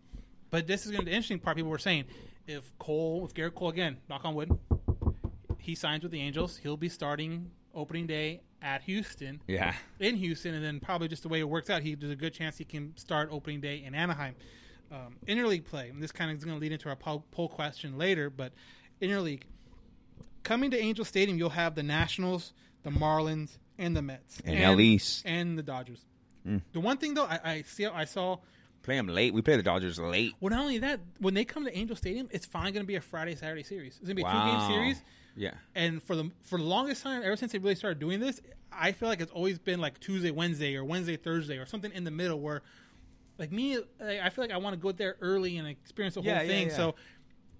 [0.49, 1.57] But this is going to be the interesting part.
[1.57, 2.05] People were saying
[2.47, 4.51] if Cole, if Gerrit Cole again, knock on wood,
[5.59, 9.75] he signs with the Angels, he'll be starting opening day at Houston Yeah.
[9.99, 12.33] in Houston, and then probably just the way it works out, he there's a good
[12.33, 14.35] chance he can start opening day in Anaheim.
[14.91, 17.49] Um, interleague play, and this kind of is going to lead into our poll, poll
[17.49, 18.53] question later, but
[19.01, 19.41] interleague
[20.43, 24.75] coming to Angel Stadium, you'll have the Nationals, the Marlins, and the Mets, And at
[24.75, 25.23] least.
[25.25, 26.05] and the Dodgers.
[26.73, 28.37] The one thing though, I, I see, I saw.
[28.83, 29.33] Play them late.
[29.33, 30.33] We play the Dodgers late.
[30.41, 32.97] Well, not only that, when they come to Angel Stadium, it's finally going to be
[32.97, 33.93] a Friday Saturday series.
[33.95, 34.45] It's going to be a Wow.
[34.45, 35.01] two game series.
[35.35, 35.53] Yeah.
[35.75, 38.41] And for the for the longest time, ever since they really started doing this,
[38.71, 42.03] I feel like it's always been like Tuesday, Wednesday, or Wednesday, Thursday, or something in
[42.03, 42.39] the middle.
[42.39, 42.61] Where,
[43.39, 46.29] like me, I feel like I want to go there early and experience the whole
[46.29, 46.67] Yeah, yeah, thing.
[46.67, 46.75] yeah.
[46.75, 46.95] So,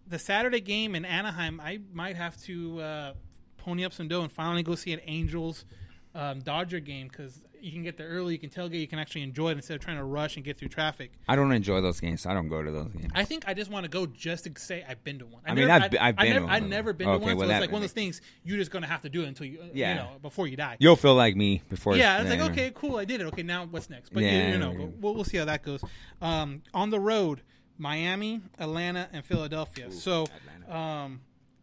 [0.08, 3.14] the Saturday game in Anaheim, I might have to uh,
[3.58, 5.66] pony up some dough and finally go see an Angels
[6.16, 9.22] um, Dodger game because you can get there early, you can tailgate, you can actually
[9.24, 11.12] enjoy it instead of trying to rush and get through traffic.
[11.30, 12.26] I don't enjoy those games.
[12.26, 13.12] I don't go to those games.
[13.16, 15.42] I think I just want to go just to say I've been to one.
[15.46, 17.38] I mean, never- I've I've I been never, to I've never been Okay, to one,
[17.38, 19.28] well, so it's like one of those things you're just gonna have to do it
[19.28, 19.90] until you, Yeah.
[19.90, 20.76] you know, before you die.
[20.80, 21.96] You'll feel like me before.
[21.96, 23.26] yeah, it's like okay, cool, I did it.
[23.28, 24.14] Okay, now what's next?
[24.14, 24.52] But you- Yeah.
[24.52, 25.82] you, know, we'll, we'll see how that goes.
[26.22, 27.42] Um, on the road,
[27.78, 29.90] Miami, Atlanta, and Philadelphia.
[29.92, 30.28] so,
[30.70, 31.22] um,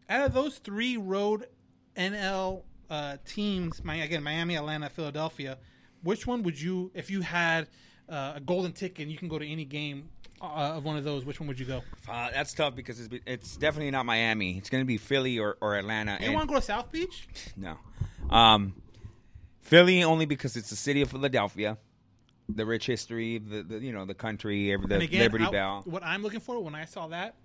[0.09, 1.45] out of those three road
[1.95, 5.57] NL uh, teams, my again Miami, Atlanta, Philadelphia,
[6.03, 7.67] which one would you, if you had
[8.09, 10.09] uh, a golden ticket and you can go to any game
[10.41, 11.81] uh, of one of those, which one would you go?
[12.09, 14.57] Uh, that's tough because it's, it's definitely not Miami.
[14.57, 16.17] It's going to be Philly or, or Atlanta.
[16.21, 17.27] You want to go to South Beach?
[17.57, 17.77] No.
[18.29, 18.73] Um,
[19.61, 21.77] Philly only because it's the city of Philadelphia,
[22.49, 25.81] the rich history, the, the you know the country, the again, Liberty I- Bell.
[25.85, 27.35] What I'm looking for when I saw that,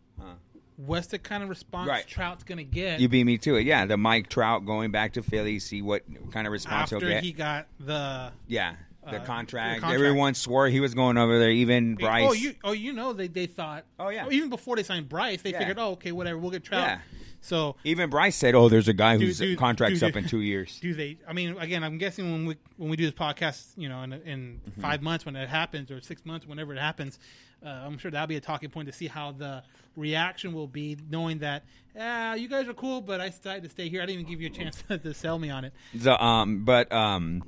[0.77, 2.07] what's the kind of response Right.
[2.07, 3.63] Trout's going to get You beat me to it.
[3.67, 7.15] Yeah, the Mike Trout going back to Philly, see what kind of response after he'll
[7.17, 7.25] get.
[7.25, 9.77] he got the yeah, the uh, contract.
[9.77, 9.95] the contract.
[9.95, 11.51] Everyone swore he was going over there.
[11.51, 12.27] Even Bryce.
[12.29, 13.85] Oh, you oh you know they they thought.
[13.99, 14.29] Oh, yeah.
[14.31, 15.59] Even before they signed Bryce, they Yeah.
[15.61, 16.83] figured, oh okay, whatever, we'll get Trout.
[16.87, 16.99] Yeah.
[17.43, 20.27] So Even Bryce said, "Oh, there's a guy Do- whose do- contract's do- up in
[20.27, 21.19] two years." do they?
[21.29, 24.13] I mean, again, I'm guessing when we when we do this podcast, you know, in,
[24.15, 24.81] in Mm-hmm.
[24.81, 27.21] five months when it happens, or six months, whenever it happens,
[27.65, 29.63] uh, I'm sure that'll be a talking point to see how the
[29.97, 31.65] reaction will be, knowing that,
[31.99, 34.03] ah, you guys are cool, but I decided to stay here.
[34.03, 35.73] I didn't even give you a chance to sell me on it.
[35.95, 37.43] The um, but um,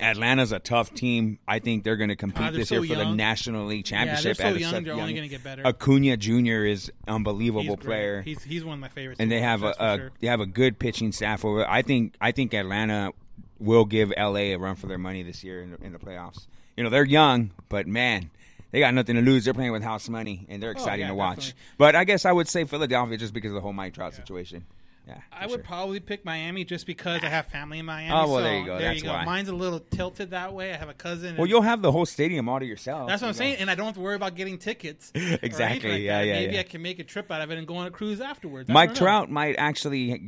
[0.00, 1.38] Atlanta's a tough team.
[1.46, 3.14] I think they're going to compete Ah, this so year for the.
[3.14, 4.36] National League Yeah, they're Championship.
[4.38, 4.84] so young.
[4.84, 5.64] They're only gonna get better.
[5.66, 6.64] Acuna Jr.
[6.64, 8.22] is unbelievable He's player.
[8.22, 9.20] He's he's one of my favorites.
[9.20, 10.12] and they have a, a sure.
[10.20, 11.68] they have a good pitching staff over.
[11.68, 13.12] I think I think Atlanta
[13.60, 16.46] will give LA a run for their money this year in the, in the playoffs.
[16.76, 18.30] You know they're young, but man,
[18.74, 19.44] they got nothing to lose.
[19.44, 21.36] They're playing with house money, and they're oh, exciting Oh, yeah, to watch.
[21.36, 21.60] definitely.
[21.78, 24.64] But I guess I would say Philadelphia just because of the whole Mike Trout situation.
[25.06, 25.64] Yeah, I for would sure.
[25.64, 28.10] probably pick Miami just because I have family in Miami.
[28.10, 28.78] Oh, well, so there you go.
[28.78, 29.12] There That's you go.
[29.12, 29.24] why.
[29.26, 30.72] Mine's a little tilted that way.
[30.72, 31.36] I have a cousin.
[31.36, 33.08] Well, you'll have the whole stadium all to yourself.
[33.08, 33.60] That's what I'm You saying, know.
[33.60, 35.12] and I don't have to worry about getting tickets.
[35.42, 35.90] Exactly.
[35.90, 36.26] like Yeah, that.
[36.26, 36.60] yeah, Maybe yeah.
[36.60, 38.70] I can make a trip out of it and go on a cruise afterwards.
[38.70, 38.94] I Mike.
[38.94, 40.22] Trout might actually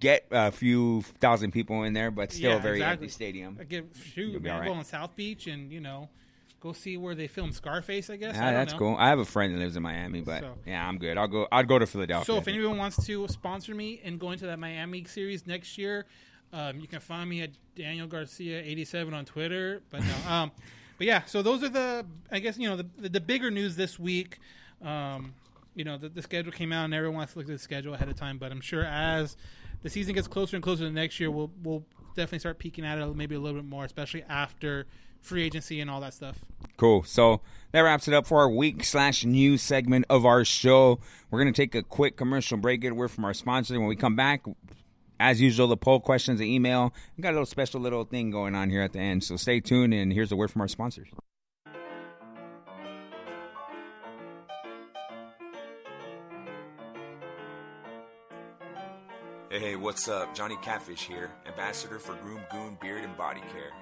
[0.00, 3.04] get a few thousand people in there, but still Yeah, a very exactly.
[3.06, 3.56] empty stadium.
[3.60, 4.56] I give shoot, You'll be man.
[4.58, 4.78] all Go right.
[4.78, 6.08] on South Beach and you know,
[6.60, 8.10] go see where they filmed Scarface.
[8.10, 8.34] I guess.
[8.34, 8.78] I Yeah, don't that's know.
[8.78, 8.96] cool.
[8.98, 11.16] I have a friend that lives in Miami, but So- yeah, I'm good.
[11.18, 11.46] I'll go.
[11.52, 12.24] I'd go to Philadelphia.
[12.24, 16.06] So if anyone wants to sponsor me and go into that Miami series next year,
[16.52, 19.82] um, you can find me at Daniel Garcia eighty seven on Twitter.
[19.90, 20.50] But no, um,
[20.96, 21.24] but yeah.
[21.26, 24.38] So those are the I guess you know the the, the bigger news this week.
[24.82, 25.34] Um,
[25.74, 27.94] you know the, the schedule came out and everyone wants to look at the schedule
[27.94, 28.38] ahead of time.
[28.38, 29.36] But I'm sure as
[29.82, 31.84] the season gets closer and closer to next year, we'll we'll
[32.16, 34.86] definitely start peeking at it maybe a little bit more, especially after
[35.20, 36.38] free agency and all that stuff.
[36.76, 37.02] Cool.
[37.04, 37.40] So
[37.72, 41.00] that wraps it up for our week slash news segment of our show.
[41.30, 42.80] We're gonna take a quick commercial break.
[42.80, 43.78] Get a word from our sponsor.
[43.78, 44.44] When we come back,
[45.20, 46.94] as usual, the poll questions, the email.
[47.16, 49.24] We got a little special little thing going on here at the end.
[49.24, 49.92] So stay tuned.
[49.92, 51.08] And here's a word from our sponsors.
[59.50, 60.34] Hey, hey, what's up?
[60.34, 63.72] Johnny Catfish here, ambassador for Groom Goon Beard and Body Care.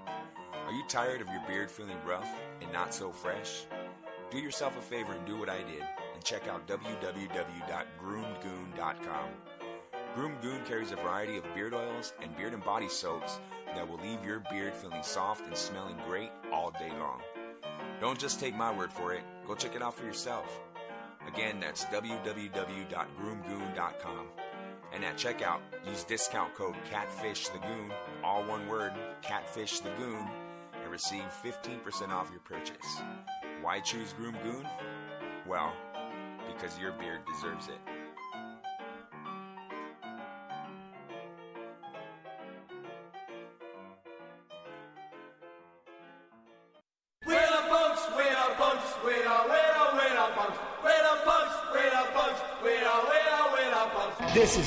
[0.67, 2.29] Are you tired of your beard feeling rough
[2.61, 3.67] and not so fresh?
[4.33, 9.29] Do yourself a favor and do what I did and check out www.groomedgoon.com.
[10.17, 13.39] Groom Goon carries a variety of beard oils and beard and body soaps
[13.77, 17.21] that will leave your beard feeling soft and smelling great all day long.
[18.01, 20.59] Don't just take my word for it, go check it out for yourself.
[21.29, 24.27] Again, that's www.groomgoon.com.
[24.93, 27.93] And at checkout, use discount code CATFISHTHEGOON,
[28.25, 30.27] all one word, CATFISH the Goon,
[30.87, 33.03] and receive 15% off your purchase.
[33.61, 34.65] Why choose Groom Goon?
[35.45, 35.73] Well,
[36.47, 37.96] because your beard deserves it.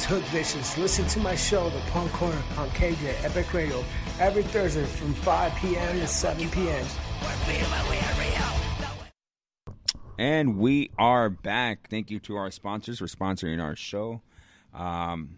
[0.10, 0.78] This Hook Vicious.
[0.80, 3.84] Listen to my show, The Punk Corner, on KJ Epic Radio,
[4.20, 6.00] every Thursday from 5 p.m.
[6.00, 6.86] to 7 p.m.
[10.18, 11.90] And we are back.
[11.92, 14.24] Thank you to our sponsors for sponsoring our show.
[14.74, 15.38] Um,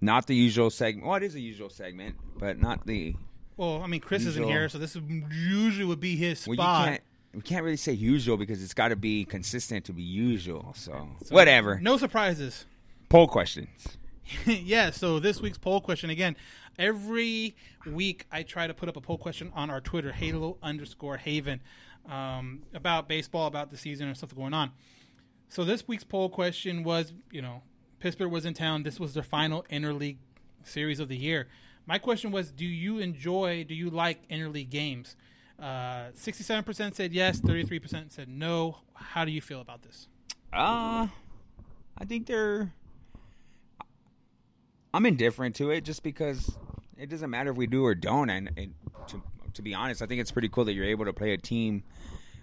[0.00, 1.06] not the usual segment.
[1.06, 3.14] Well, it is a usual segment, but not the.
[3.56, 4.96] Well, I mean, Chris isn't here, so this
[5.30, 6.58] usually would be his spot.
[6.58, 7.02] Well, you can't.
[7.34, 10.72] We can't really say usual because it's got to be consistent to be usual.
[10.74, 11.78] So, whatever.
[11.80, 12.64] No surprises.
[13.08, 13.98] Poll questions.
[14.46, 16.36] yeah, so this week's poll question again.
[16.78, 21.16] Every week I try to put up a poll question on our Twitter, Halo underscore
[21.16, 21.60] Haven,
[22.10, 24.72] um, about baseball, about the season and stuff going on.
[25.48, 27.62] So this week's poll question was, you know,
[28.00, 28.82] Pittsburgh was in town.
[28.82, 30.18] This was their final interleague
[30.64, 31.48] series of the year.
[31.86, 35.16] My question was, do you enjoy, do you like interleague games?
[35.58, 38.78] Uh, 67% said yes, 33% said no.
[38.94, 40.08] How do you feel about this?
[40.52, 41.06] Uh,
[41.96, 42.72] I think they're.
[44.96, 46.56] I'm indifferent to it just because
[46.96, 48.30] it doesn't matter if we do or don't.
[48.30, 48.74] And, and
[49.08, 51.36] to, to be honest, I think it's pretty cool that you're able to play a
[51.36, 51.82] team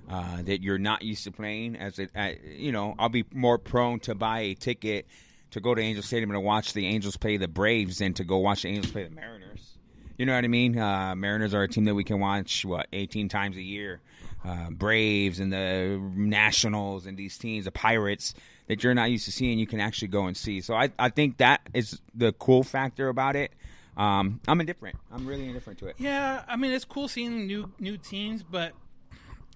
[0.08, 1.78] uh, that you're not used to playing.
[1.78, 5.08] As it, uh, you know, I'll be more prone to buy a ticket
[5.50, 8.24] to go to Angel Stadium and to watch the Angels play the Braves than to
[8.24, 9.80] go watch the Angels play the Mariners.
[10.20, 10.78] You know what I mean?
[10.78, 14.00] Uh, Mariners are a team that we can watch what 18 times a year.
[14.46, 18.36] Uh, Braves and the Nationals and these teams, the Pirates
[18.68, 20.62] that you're not used to seeing, you can actually go and see.
[20.62, 23.52] So I, I think that is the cool factor about it.
[23.96, 24.98] Um, I'm indifferent.
[25.12, 25.96] I'm really indifferent to it.
[25.98, 28.74] Yeah, I mean it's cool seeing new new teams, but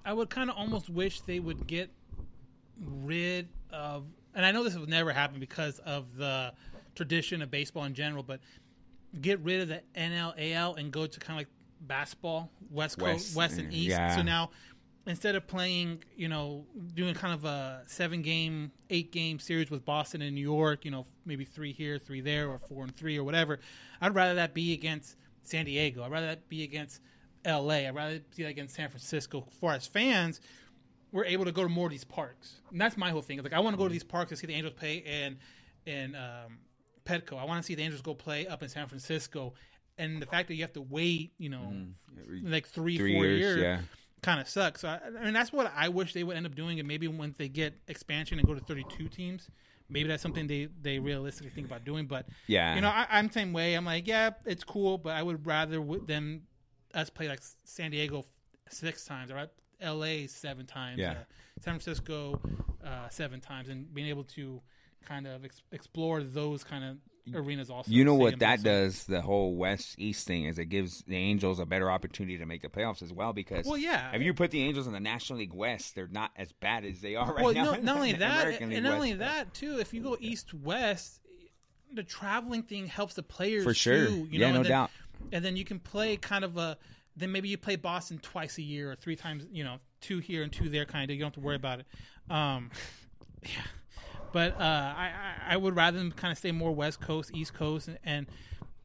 [0.06, 1.89] I would kind of almost wish they would get
[2.80, 4.06] rid of.
[4.36, 6.54] And I know this would never happen because of the
[6.93, 8.39] tradition of baseball in general, but
[9.20, 11.48] get rid of the NL, AL, and go to kind of like
[11.82, 13.89] basketball, West Coast, West, West and East.
[13.89, 14.15] yeah.
[14.15, 14.52] So now
[15.08, 19.86] instead of playing, you know, doing kind of a seven game, eight game series with
[19.86, 23.17] Boston and New York, you know, maybe three here, three there, or four and three
[23.17, 23.60] or whatever,
[24.02, 26.04] I'd rather that be against San Diego.
[26.04, 27.02] I'd rather that be against
[27.46, 27.88] LA.
[27.88, 29.48] I'd rather see that against San Francisco.
[29.60, 30.41] For as fans,
[31.12, 32.62] we're able to go to more of these parks.
[32.72, 33.41] And that's my whole thing.
[33.41, 35.38] Like I want to go to these parks and see the Angels play and
[35.86, 36.60] and um,
[37.06, 37.39] Petco.
[37.39, 39.54] I want to see the Angels go play up in San Francisco.
[39.98, 41.74] And the fact that you have to wait, you know,
[42.43, 43.04] like three, Mm-hmm.
[43.04, 43.80] Three four years, years, yeah.
[44.28, 44.82] Kind of sucks.
[44.82, 46.80] So I, I mean, that's what I wish they would end up doing.
[46.80, 49.48] And maybe once they get expansion and go to 32 teams,
[49.90, 52.08] maybe that's something they, they realistically think about doing.
[52.08, 52.76] But Yeah.
[52.76, 53.74] you know, I, I'm the same way.
[53.76, 56.42] I'm like, yeah, it's cool, but I would rather w- them
[56.94, 58.26] us play like San Diego
[58.70, 59.48] six times or
[59.80, 60.28] L.A.
[60.28, 61.12] seven times, Yeah.
[61.12, 61.16] uh,
[61.62, 62.42] San Francisco
[62.86, 64.62] uh, seven times, and being able to
[65.06, 66.98] kind of ex- explore those kind of
[67.34, 67.92] arenas also.
[67.92, 69.06] You know what that does?
[69.06, 72.62] The whole West East thing is it gives the Angels a better opportunity to make
[72.62, 73.34] the playoffs as well.
[73.34, 74.12] Because Well, yeah.
[74.13, 77.02] if you put the Angels in the National League West, they're not as bad as
[77.02, 77.72] they are right well, now.
[77.72, 79.80] no, not only that, American and not only that too.
[79.80, 81.20] If you go east west,
[81.94, 84.08] the traveling thing helps the players For sure.
[84.08, 84.92] Too, you Yeah, know, no and then, doubt.
[85.32, 86.78] And then you can play kind of a.
[87.16, 89.46] Then maybe you play Boston twice a year or three times.
[89.52, 91.16] You know, two here and two there, kind of.
[91.16, 91.86] You don't have to worry about it.
[92.30, 92.70] Um,
[93.44, 93.50] yeah,
[94.34, 95.12] but uh, I,
[95.50, 98.28] I would rather them kind of stay more West Coast, East Coast, and, and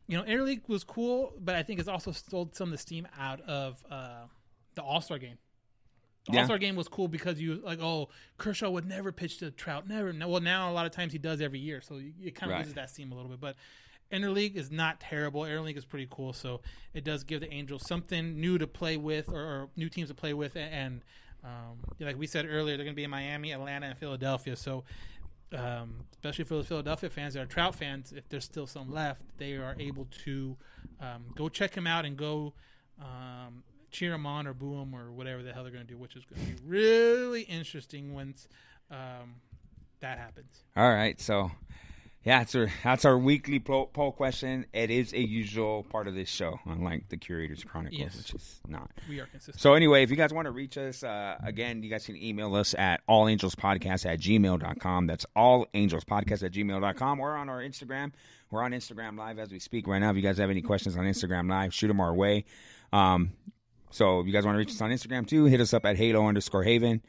[0.09, 3.07] you know, Interleague was cool, but I think it's also sold some of the steam
[3.19, 4.25] out of uh,
[4.75, 5.39] the All Star game.
[6.27, 6.41] The Yeah.
[6.41, 9.89] All Star game was cool because you like, oh, Kershaw would never pitch to Trout,
[9.89, 10.13] never.
[10.13, 12.57] No, well, now a lot of times he does every year, so it kind of
[12.57, 12.59] Right.
[12.61, 13.41] loses that steam a little bit.
[13.41, 13.57] But
[14.13, 15.43] Interleague is not terrible.
[15.43, 16.61] Interleague is pretty cool, so
[16.93, 20.15] it does give the Angels something new to play with, or, or new teams to
[20.15, 21.03] play with, and
[21.45, 24.55] um, like we said earlier, they're going to be in Miami, Atlanta, and Philadelphia.
[24.55, 24.85] So,
[25.55, 29.23] um, especially for the Philadelphia fans that are Trout fans, if there's still some left,
[29.39, 30.57] they are able to
[31.01, 32.55] um, go check him out and go
[33.01, 35.99] um, cheer him on or boo him or whatever the hell they're going to do,
[35.99, 38.49] which is going to be really interesting once
[38.91, 39.35] um,
[40.01, 40.65] that happens.
[40.77, 41.51] All right, so
[42.25, 44.67] yeah, that's our that's our weekly poll, poll question.
[44.73, 48.17] It is a usual part of this show, unlike the Curators Chronicles, Yes.
[48.17, 48.91] which is not.
[49.09, 49.61] We are consistent.
[49.61, 52.55] So anyway, if you guys want to reach us, uh, again, you guys can email
[52.55, 55.07] us at allangelspodcast at gmail.com.
[55.07, 57.19] That's allangelspodcast at gmail.com.
[57.19, 58.13] We're on our Instagram.
[58.51, 60.11] We're on Instagram Live as we speak right now.
[60.11, 62.45] If you guys have any questions on Instagram Live, shoot them our way.
[62.93, 63.33] Um,
[63.91, 65.97] so if you guys want to reach us on Instagram too, hit us up at
[65.97, 67.03] Halo underscore Haven.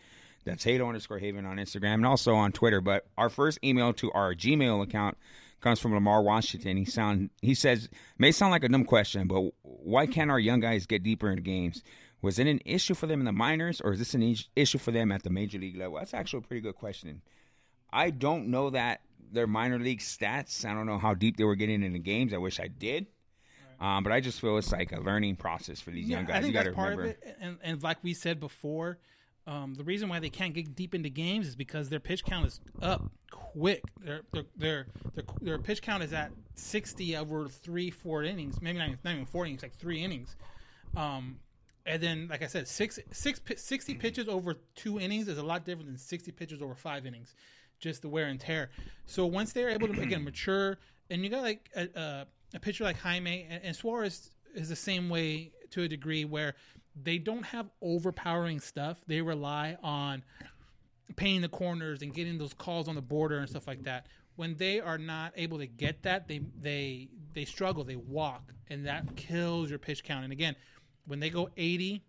[0.46, 2.82] That's Halo underscore Haven on Instagram and also on Twitter.
[2.82, 5.18] But our first email to our Gmail account
[5.62, 6.78] comes from Lamar Washington.
[6.78, 10.60] He sound he says may sound like a dumb question, but why can't our young
[10.60, 11.82] guys get deeper into games?
[12.22, 14.92] Was it an issue for them in the minors, or is this an issue for
[14.92, 15.98] them at the major league level?
[15.98, 17.22] That's actually a pretty good question.
[17.92, 19.02] I don't know that
[19.32, 20.64] their minor league stats.
[20.64, 22.34] I don't know how deep they were getting into games.
[22.34, 23.08] I wish I did.
[23.80, 26.38] Um, but I just feel it's like a learning process for these young guys.
[26.38, 27.04] I think you that's part remember.
[27.04, 27.38] of it.
[27.42, 29.00] And, and like we said before,
[29.46, 32.48] um, the reason why they can't get deep into games is because their pitch count
[32.48, 33.84] is up quick.
[34.02, 38.78] Their their their their, their pitch count is at sixty over three four innings, maybe
[38.78, 40.38] not even, not even four innings, like three innings.
[40.96, 41.40] Um,
[41.86, 45.66] and then, like I said, six six 60 pitches over two innings is a lot
[45.66, 47.36] different than sixty pitches over five innings.
[47.80, 48.70] Just the wear and tear.
[49.08, 50.78] So once they're able to again mature,
[51.10, 54.76] and you got like a, a, a pitcher like Jaime and, and Suarez is the
[54.76, 56.56] same way to a degree where
[57.02, 59.02] they don't have overpowering stuff.
[59.08, 60.24] They rely on
[61.16, 64.08] painting the corners and getting those calls on the border and stuff like that.
[64.36, 67.84] When they are not able to get that, they they they struggle.
[67.84, 70.24] They walk, and that kills your pitch count.
[70.24, 70.56] And again,
[71.06, 72.04] when they go 80,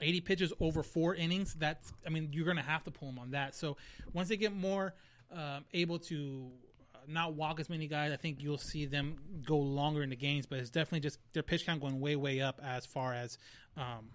[0.00, 3.32] 80 pitches over four innings, that's I mean you're gonna have to pull them on
[3.32, 3.54] that.
[3.54, 3.76] So
[4.14, 4.94] once they get more
[5.30, 6.50] um, able to
[6.94, 10.16] uh, not walk as many guys, I think you'll see them go longer in the
[10.16, 10.46] games.
[10.46, 13.36] But it's definitely just their pitch count going way way up as far as
[13.76, 14.10] um,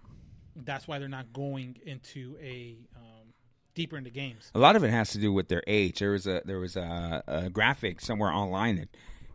[0.56, 3.32] that's why they're not going into a um,
[3.74, 4.50] deeper into games.
[4.54, 6.00] A lot of it has to do with their age.
[6.00, 8.88] There was a there was a, a graphic somewhere online that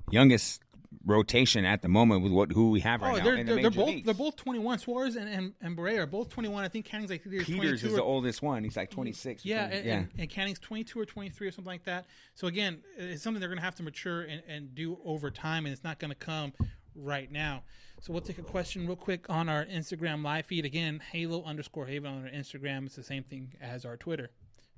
[0.10, 0.62] youngest
[1.06, 3.56] rotation at the moment with what who we have right oh, now they're, in the
[3.56, 4.06] they're, both leagues.
[4.06, 4.80] they're both 21.
[4.80, 6.64] Suarez and and, and Barria are both 21.
[6.64, 8.64] I think Canning's like either Peters 22 is or, the oldest one.
[8.64, 9.46] He's like 26.
[9.46, 9.94] Yeah, 20 and, yeah.
[9.94, 12.06] and, and Canning's 22 or 23 or something like that.
[12.36, 15.66] So again, it's something they're going to have to mature and, and do over time,
[15.66, 16.54] and it's not going to come
[16.96, 17.64] right now.
[18.04, 20.66] So we'll take a question real quick on our Instagram live feed.
[20.66, 22.86] Again, Halo underscore Haven on our Instagram.
[22.86, 24.30] It's the same thing as our Twitter.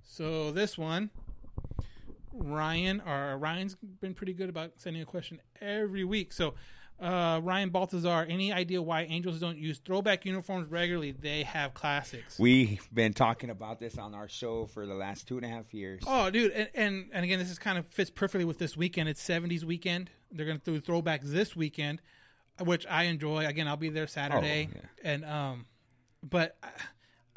[0.03, 1.09] So this one,
[2.31, 6.33] Ryan, or Ryan's been pretty good about sending a question every week.
[6.33, 6.53] So
[6.97, 11.11] Uh, Ryan Baltazar, any idea why Angels don't use throwback uniforms regularly?
[11.11, 12.39] They have classics.
[12.39, 15.73] We've been talking about this on our show for the last two and a half
[15.73, 16.03] years.
[16.07, 19.09] Oh, dude, and, and and again, this is kind of fits perfectly with this weekend.
[19.09, 20.09] It's '70s weekend.
[20.31, 21.99] They're going to do throwbacks this weekend,
[22.63, 23.45] which I enjoy.
[23.45, 25.65] Again, I'll be there Saturday, Oh, and um,
[26.23, 26.69] but I,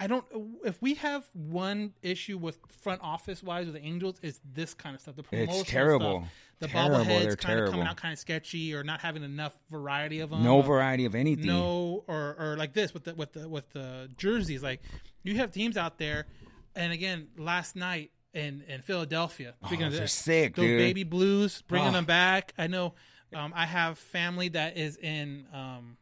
[0.01, 0.25] I don't.
[0.65, 4.95] If we have one issue with front office wise with the Angels, is this kind
[4.95, 5.17] of stuff.
[5.17, 6.21] The promotional terrible.
[6.21, 6.33] stuff.
[6.61, 7.05] The Terrible.
[7.05, 10.31] They're bobbleheads kind of coming out kind of sketchy, or not having enough variety of
[10.31, 10.43] them.
[10.43, 11.47] No variety of anything.
[11.47, 14.63] no, or or like this with the with the with the jerseys.
[14.63, 14.83] Like
[15.23, 16.27] you have teams out there,
[16.75, 20.79] and again, last night in in Philadelphia, speaking of those are this, sick, those dude.
[20.79, 21.93] baby blues, bringing Oh.
[21.93, 22.53] them back.
[22.59, 22.95] I know.
[23.35, 25.97] Um, I have family that is in um,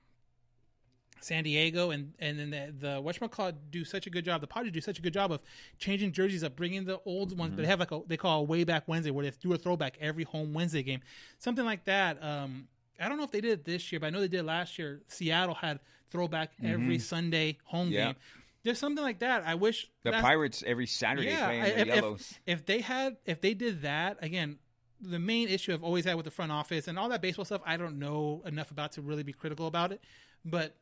[1.20, 4.40] San Diego, and and then the, the whatchamacallit do such a good job.
[4.40, 5.40] The Padres do such a good job of
[5.78, 7.52] changing jerseys up, bringing the old ones.
[7.52, 7.62] Mm-hmm.
[7.62, 9.96] they have like a they call a way back Wednesday, where they do a throwback
[10.00, 11.00] every home Wednesday game,
[11.38, 12.22] something like that.
[12.22, 12.68] Um,
[13.00, 14.78] I don't know if they did it this year, but I know they did last
[14.78, 15.02] year.
[15.08, 17.92] Seattle had throwback every Sunday home Mm-hmm.
[17.94, 18.06] Yeah.
[18.06, 18.16] game.
[18.62, 19.44] There's something like that.
[19.46, 22.34] I wish The Pirates every Saturday yeah, playing the Yellows.
[22.46, 24.58] if, if they had, if they did that again,
[25.00, 27.62] the main issue I've always had with the front office and all that baseball stuff,
[27.66, 30.00] I don't know enough about to really be critical about it.
[30.44, 30.74] But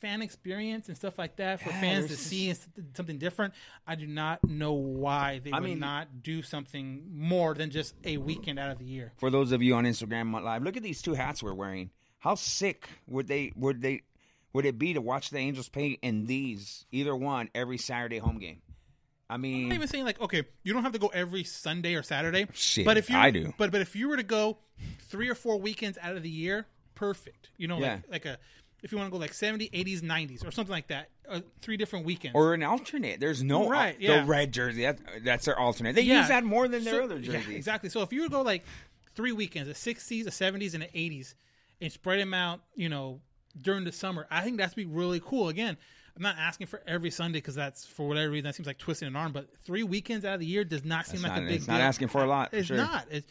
[0.00, 2.52] fan experience and stuff like that for Yeah, fans to see
[2.94, 3.54] something different,
[3.86, 7.94] I do not know why they I would mean- not do something more than just
[8.04, 9.12] a weekend out of the year.
[9.18, 11.90] For those of you on Instagram Live, look at these two hats we're wearing.
[12.18, 14.02] How sick would they would they
[14.52, 18.38] would it be to watch the Angels paint in these either one every Saturday home
[18.38, 18.60] game?
[19.32, 21.94] I mean, I'm not even saying like okay, you don't have to go every Sunday
[21.94, 22.46] or Saturday.
[22.52, 23.52] Shit, but if you I do.
[23.58, 24.58] But but if you were to go
[25.08, 27.48] three or four weekends out of the year, perfect.
[27.56, 27.94] You know, Yeah.
[28.08, 28.38] like like a
[28.82, 31.76] if you want to go like 70s, 80s, 90s or something like that, uh, three
[31.76, 32.34] different weekends.
[32.34, 33.20] or an alternate.
[33.20, 34.24] There's no Right, the yeah.
[34.26, 34.82] red jersey.
[34.82, 35.94] That, that's their alternate.
[35.94, 36.18] They Yeah.
[36.18, 37.54] use that more than their So- other yeah, jerseys.
[37.56, 37.90] exactly.
[37.90, 38.64] So if you were to go like
[39.14, 41.36] three weekends, the 60s, the 70s, and the 80s,
[41.80, 43.20] and spread them out, you know,
[43.60, 45.48] during the summer, I think that's be really cool.
[45.48, 45.76] Again,
[46.16, 49.08] I'm not asking for every Sunday because that's for whatever reason that seems like twisting
[49.08, 49.32] an arm.
[49.32, 51.56] But three weekends out of the year does not seem That's like not- a big
[51.56, 51.86] it's not deal.
[51.86, 52.76] asking for a lot, It's sure.
[52.76, 53.06] not.
[53.10, 53.26] It's,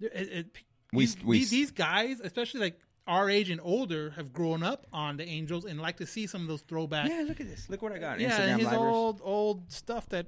[0.00, 0.46] it, it,
[0.92, 4.86] We- these, we- these, these guys, especially like our age and older, have grown up
[4.92, 7.08] on the Angels and like to see some of those throwbacks.
[7.08, 7.70] Yeah, look at this.
[7.70, 8.18] Look what I got.
[8.18, 8.78] Yeah, Instagram his livers.
[8.80, 10.26] old old stuff that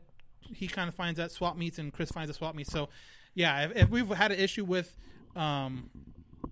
[0.54, 2.70] he kind of finds at swap meets, and Chris finds at swap meets.
[2.70, 2.88] So,
[3.34, 4.96] yeah, if, if we've had an issue with
[5.34, 5.90] um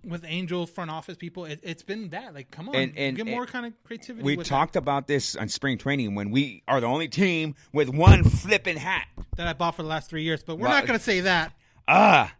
[0.03, 2.33] with Angel front office people, it, it's been that.
[2.33, 4.23] Like, come on, And- and- get more and kind of creativity.
[4.23, 8.23] We talked about this on spring training when we are the only team with one
[8.23, 9.07] flipping hat.
[9.17, 11.03] that, that I bought for the last three years, but we're Well- not going to
[11.03, 11.53] say that.
[11.87, 12.33] Ah,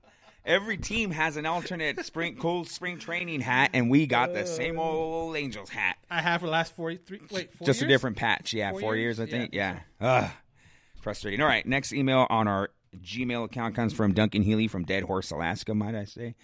[0.45, 4.79] every team has an alternate spring cool spring training hat, and we got the same
[4.79, 5.97] old Angels hat.
[6.09, 8.53] I have for the last four, three, wait, four Just a different patch.
[8.53, 9.17] Yeah, Four four, years?
[9.19, 9.53] years, I think.
[9.53, 9.79] Yeah.
[10.01, 10.29] Ugh.
[11.01, 11.39] Frustrating.
[11.41, 11.65] All right.
[11.65, 12.69] Next email on our
[13.01, 16.35] Gmail account comes from Duncan Healy from Dead Horse, Alaska, might I say.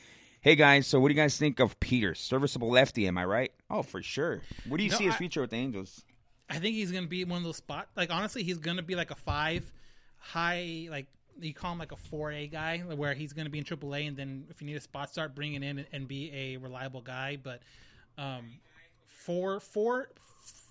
[0.43, 2.19] Hey guys, so what do you guys think of Peters?
[2.19, 3.53] Serviceable lefty, am I right?
[3.69, 4.41] Oh, for sure.
[4.67, 6.03] What do you No, see his I- future with the Angels?
[6.49, 7.87] I think he's going to be one of those spot.
[7.95, 9.63] Like honestly, he's going to be like a five,
[10.17, 11.07] high like
[11.39, 13.95] you call him like a four A guy, where he's going to be in Triple
[13.95, 16.29] A, and then if you need a spot start, bring it in and, and be
[16.33, 17.37] a reliable guy.
[17.41, 17.61] But
[18.17, 18.51] um,
[19.07, 20.09] four, four,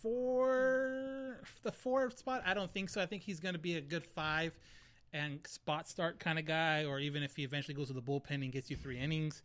[0.02, 3.00] four, the four spot, I don't think so.
[3.00, 4.52] I think he's going to be a good five
[5.14, 8.42] and spot start kind of guy, or even if he eventually goes to the bullpen
[8.42, 9.42] and gets you three innings.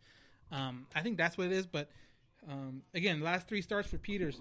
[0.50, 1.66] Um, I think that's what it is.
[1.66, 1.88] But
[2.48, 4.40] um, again, last three starts for Peters.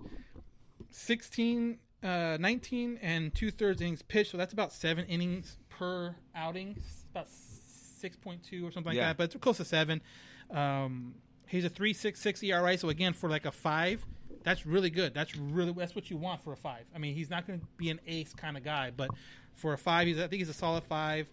[0.91, 4.32] 16, uh, 19 and two thirds innings pitched.
[4.32, 6.76] So that's about seven innings per outing.
[6.78, 9.08] It's about 6.2 or something like Yeah.
[9.08, 10.01] that, but it's close to seven.
[10.51, 11.16] Um,
[11.47, 12.78] he's a 3.66 ERA.
[12.78, 14.05] So again, for like a five,
[14.43, 15.14] that's really good.
[15.14, 16.86] That's really that's what you want for a five.
[16.95, 19.10] I mean, he's not going to be an ace kind of guy, but
[19.55, 21.28] for a five, he's I think he's a solid five.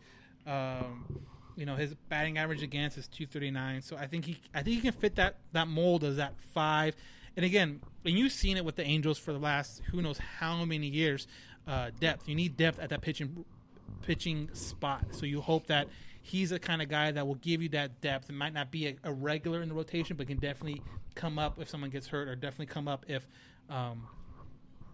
[0.47, 1.21] Um,
[1.57, 3.83] you know, his batting average against is 239.
[3.83, 6.97] So I think he I think he can fit that that mold as that five.
[7.37, 10.65] And again, and you've seen it with the Angels for the last who knows how
[10.65, 11.27] many years.
[11.67, 12.29] Uh, depth.
[12.29, 13.45] You need depth at that pitching
[14.03, 15.07] pitching spot.
[15.13, 15.89] So you hope that
[16.21, 18.29] he's the kind of guy that will give you that depth.
[18.29, 20.83] It might not be a, a regular in the rotation, but can definitely
[21.15, 23.27] come up if someone gets hurt, or definitely come up if
[23.71, 24.07] um,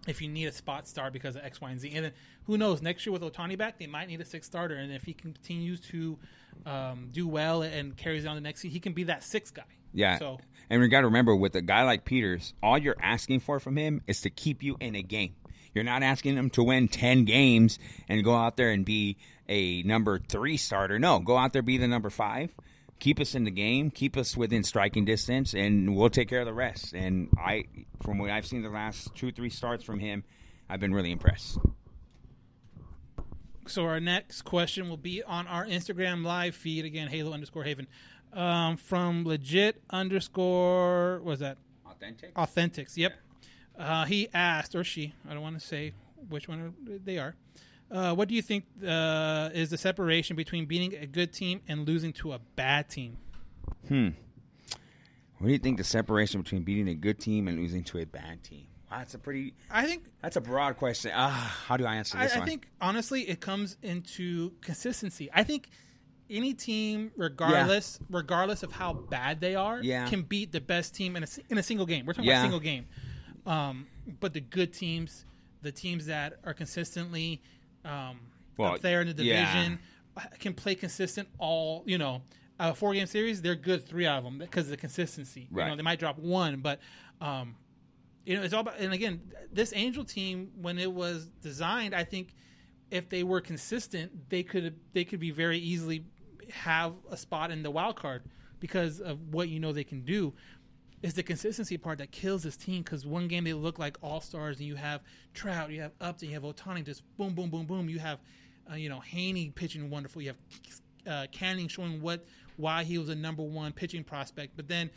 [0.07, 1.91] if you need a spot start because of X, Y, and Z.
[1.93, 2.13] And then
[2.45, 2.81] who knows?
[2.81, 5.79] Next year with Ohtani back, they might need a six starter, and if he continues
[5.81, 6.17] to
[6.65, 9.63] um, do well and carries on the next season, he can be that sixth guy.
[9.93, 10.17] Yeah.
[10.17, 10.39] So
[10.69, 13.77] And we got to remember with a guy like Peters, all you're asking for from
[13.77, 15.35] him is to keep you in a game.
[15.73, 17.79] You're not asking him to win 10 games
[18.09, 20.99] and go out there and be a number three starter.
[20.99, 22.53] No, go out there, be the number five.
[23.01, 26.45] Keep us in the game, keep us within striking distance, and we'll take care of
[26.45, 26.93] the rest.
[26.93, 27.65] And I,
[28.03, 30.23] from what I've seen the last two, three starts from him,
[30.69, 31.57] I've been really impressed.
[33.65, 37.87] So our next question will be on our Instagram live feed again, Halo underscore Haven,
[38.33, 41.21] um, from legit underscore.
[41.23, 41.57] was that?
[41.89, 42.35] Authentic.
[42.35, 42.97] Authentics.
[42.97, 43.13] Yep.
[43.79, 45.93] Uh, he asked, or she, I don't want to say
[46.29, 47.33] which one they are.
[47.91, 51.85] Uh, what do you think uh, is the separation between beating a good team and
[51.87, 53.17] losing to a bad team?
[53.87, 54.09] Hmm.
[55.37, 58.05] What do you think the separation between beating a good team and losing to a
[58.05, 58.67] bad team?
[58.89, 59.53] Wow, that's a pretty.
[59.69, 61.11] I think that's a broad question.
[61.13, 62.47] Ah, how do I answer I, this I one?
[62.47, 65.29] think honestly, it comes into consistency.
[65.33, 65.69] I think
[66.29, 70.07] any team, regardless regardless of how bad they are, Yeah.
[70.07, 72.05] can beat the best team in a in a single game.
[72.05, 72.35] We're talking Yeah.
[72.35, 72.85] about a single game.
[73.45, 73.87] Um,
[74.19, 75.25] but the good teams,
[75.61, 77.41] the teams that are consistently
[77.85, 78.19] um,
[78.57, 79.79] Well, up there in the division,
[80.17, 81.83] uh, can play consistent all.
[81.85, 82.21] You know,
[82.59, 85.47] a four game series, they're good three out of them because of the consistency.
[85.65, 86.79] You know, they might drop one, but.
[87.19, 87.55] Um,
[88.25, 88.79] you know, it's all about.
[88.79, 89.19] And again,
[89.51, 92.35] this Angel team, when it was designed, I think
[92.91, 96.05] if they were consistent, they could they could be very easily
[96.51, 98.23] have a spot in the wild card
[98.59, 100.33] because of what you know they can do.
[101.01, 104.21] Is the consistency part that kills this team because one game they look like all
[104.21, 105.01] stars and you have
[105.33, 107.89] Trout, you have Upton, you have Ohtani, just boom, boom, boom, boom.
[107.89, 108.19] You have
[108.71, 110.21] uh, you know Heaney pitching wonderful.
[110.21, 110.37] You have
[111.07, 112.23] uh, Canning showing what
[112.57, 114.91] why he was a number one pitching prospect, but then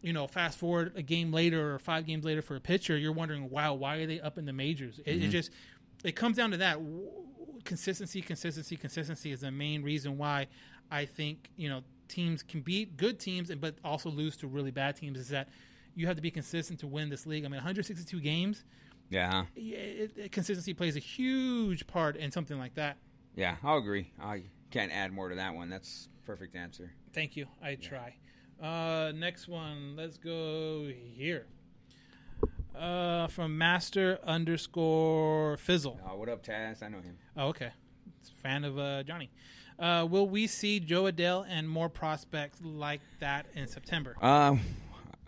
[0.00, 3.10] you know, fast forward a game later or five games later for a pitcher, you're
[3.12, 5.00] wondering, wow, why are they up in the majors?
[5.00, 5.30] It, it Mhm.
[5.30, 5.50] just
[6.04, 6.78] it comes down to that
[7.64, 10.46] consistency, consistency, consistency is the main reason why
[10.90, 14.96] I think you know teams can beat good teams, but also lose to really bad
[14.96, 15.18] teams.
[15.18, 15.48] Is that
[15.94, 17.44] you have to be consistent to win this league.
[17.44, 18.64] I mean, 162 games,
[19.10, 22.98] yeah, it, it, consistency plays a huge part in something like that.
[23.34, 24.12] yeah, I'll agree.
[24.20, 25.70] I can't add more to that one.
[25.70, 26.92] That's perfect answer.
[27.12, 27.46] Thank you.
[27.62, 28.16] I try.
[28.60, 29.96] Uh, next one.
[29.96, 31.46] Let's go here.
[32.76, 35.98] Uh, from Master underscore Fizzle.
[36.04, 36.82] Uh, what up, Taz?
[36.82, 37.16] I know him.
[37.36, 37.70] Oh, okay.
[38.42, 39.30] Fan of uh, Johnny.
[39.78, 44.16] Uh, will we see Jo Adell and more prospects like that in September?
[44.22, 44.60] Um,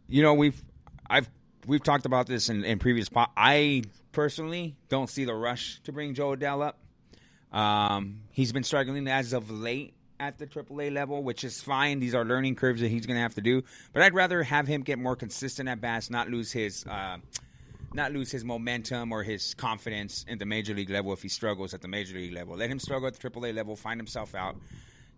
[0.08, 0.60] you know we've
[1.08, 1.28] I've
[1.66, 3.08] we've talked about this in, in previous.
[3.14, 3.82] I
[4.12, 6.78] personally don't see the rush to bring Jo Adell up.
[7.56, 11.98] Um, he's been struggling as of late at the AAA level, which is fine.
[11.98, 13.62] These are learning curves that he's going to have to do.
[13.92, 16.84] But I'd rather have him get more consistent at bats, not lose his.
[16.86, 17.18] Uh,
[17.92, 21.74] not lose his momentum or his confidence in the major league level if he struggles
[21.74, 22.56] at the major league level.
[22.56, 24.56] Let him struggle at the AAA level, find himself out.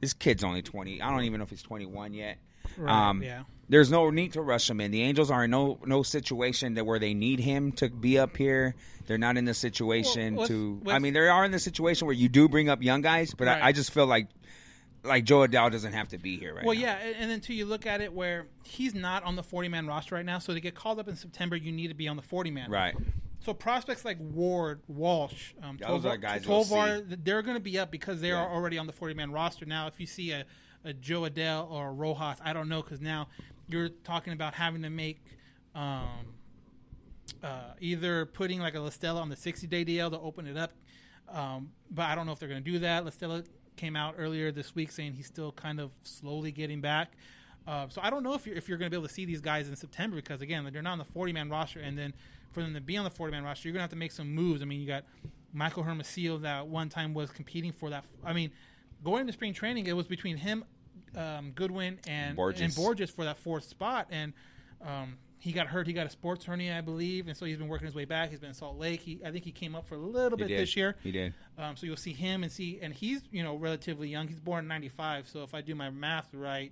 [0.01, 1.01] This kid's only 20.
[1.01, 2.39] I don't even know if he's 21 yet.
[2.77, 3.43] Right, um, yeah.
[3.69, 4.91] There's no need to rush him in.
[4.91, 8.37] The Angels are in no no situation that where they need him to be up
[8.37, 8.75] here.
[9.07, 10.81] They're not in the situation Well, with- to.
[10.85, 13.35] with- I mean, they are in the situation where you do bring up young guys,
[13.35, 13.63] but Right.
[13.63, 14.29] I, I just feel like
[15.05, 16.83] like Jo Adell doesn't have to be here right well, now.
[16.83, 19.87] yeah, and then too, you look at it where he's not on the 40 man
[19.87, 20.39] roster right now.
[20.39, 22.71] So to get called up in September, you need to be on the 40 man.
[22.71, 22.95] Right.
[23.41, 27.63] So prospects like Ward, Walsh, um, Those Tovar, are guys you'll Tovar, they're going to
[27.63, 28.43] be up because they Yeah.
[28.43, 29.65] are already on the 40 man roster.
[29.67, 30.45] Now, if you see a,
[30.85, 33.27] a Jo Adell or a Rojas, I don't know because now
[33.67, 35.25] you're talking about having to make
[35.75, 36.35] um,
[37.43, 40.57] uh, either putting like a La Stella on the 60 day DL to open it
[40.57, 40.73] up.
[41.29, 43.05] Um, but I don't know if they're going to do that.
[43.05, 43.43] La Stella
[43.77, 47.13] came out earlier this week saying he's still kind of slowly getting back.
[47.67, 49.25] Uh, so I don't know if you're, if you're going to be able to see
[49.25, 52.13] these guys in September because again they're not on the 40 man roster, and then
[52.53, 54.13] for them to be on the 40 man roster, you're going to have to make
[54.13, 54.63] some moves.
[54.63, 55.05] I mean, you got
[55.53, 58.05] Michael Hermosillo that one time was competing for that.
[58.25, 58.51] I mean,
[59.05, 60.65] going into spring training, it was between him,
[61.17, 62.61] um, Goodwin, and Bourjos.
[62.61, 64.33] and Bourjos for that fourth spot, and
[64.85, 65.89] um, he got hurt.
[65.89, 68.31] He got a sports hernia, I believe, and so he's been working his way back.
[68.31, 69.01] He's been in Salt Lake.
[69.01, 70.61] He, I think he came up for a little He bit did.
[70.61, 70.95] this year.
[71.03, 71.35] He did.
[71.59, 74.29] Um, so you'll see him and see, and he's you know relatively young.
[74.29, 76.71] He's born in '95, so if I do my math right,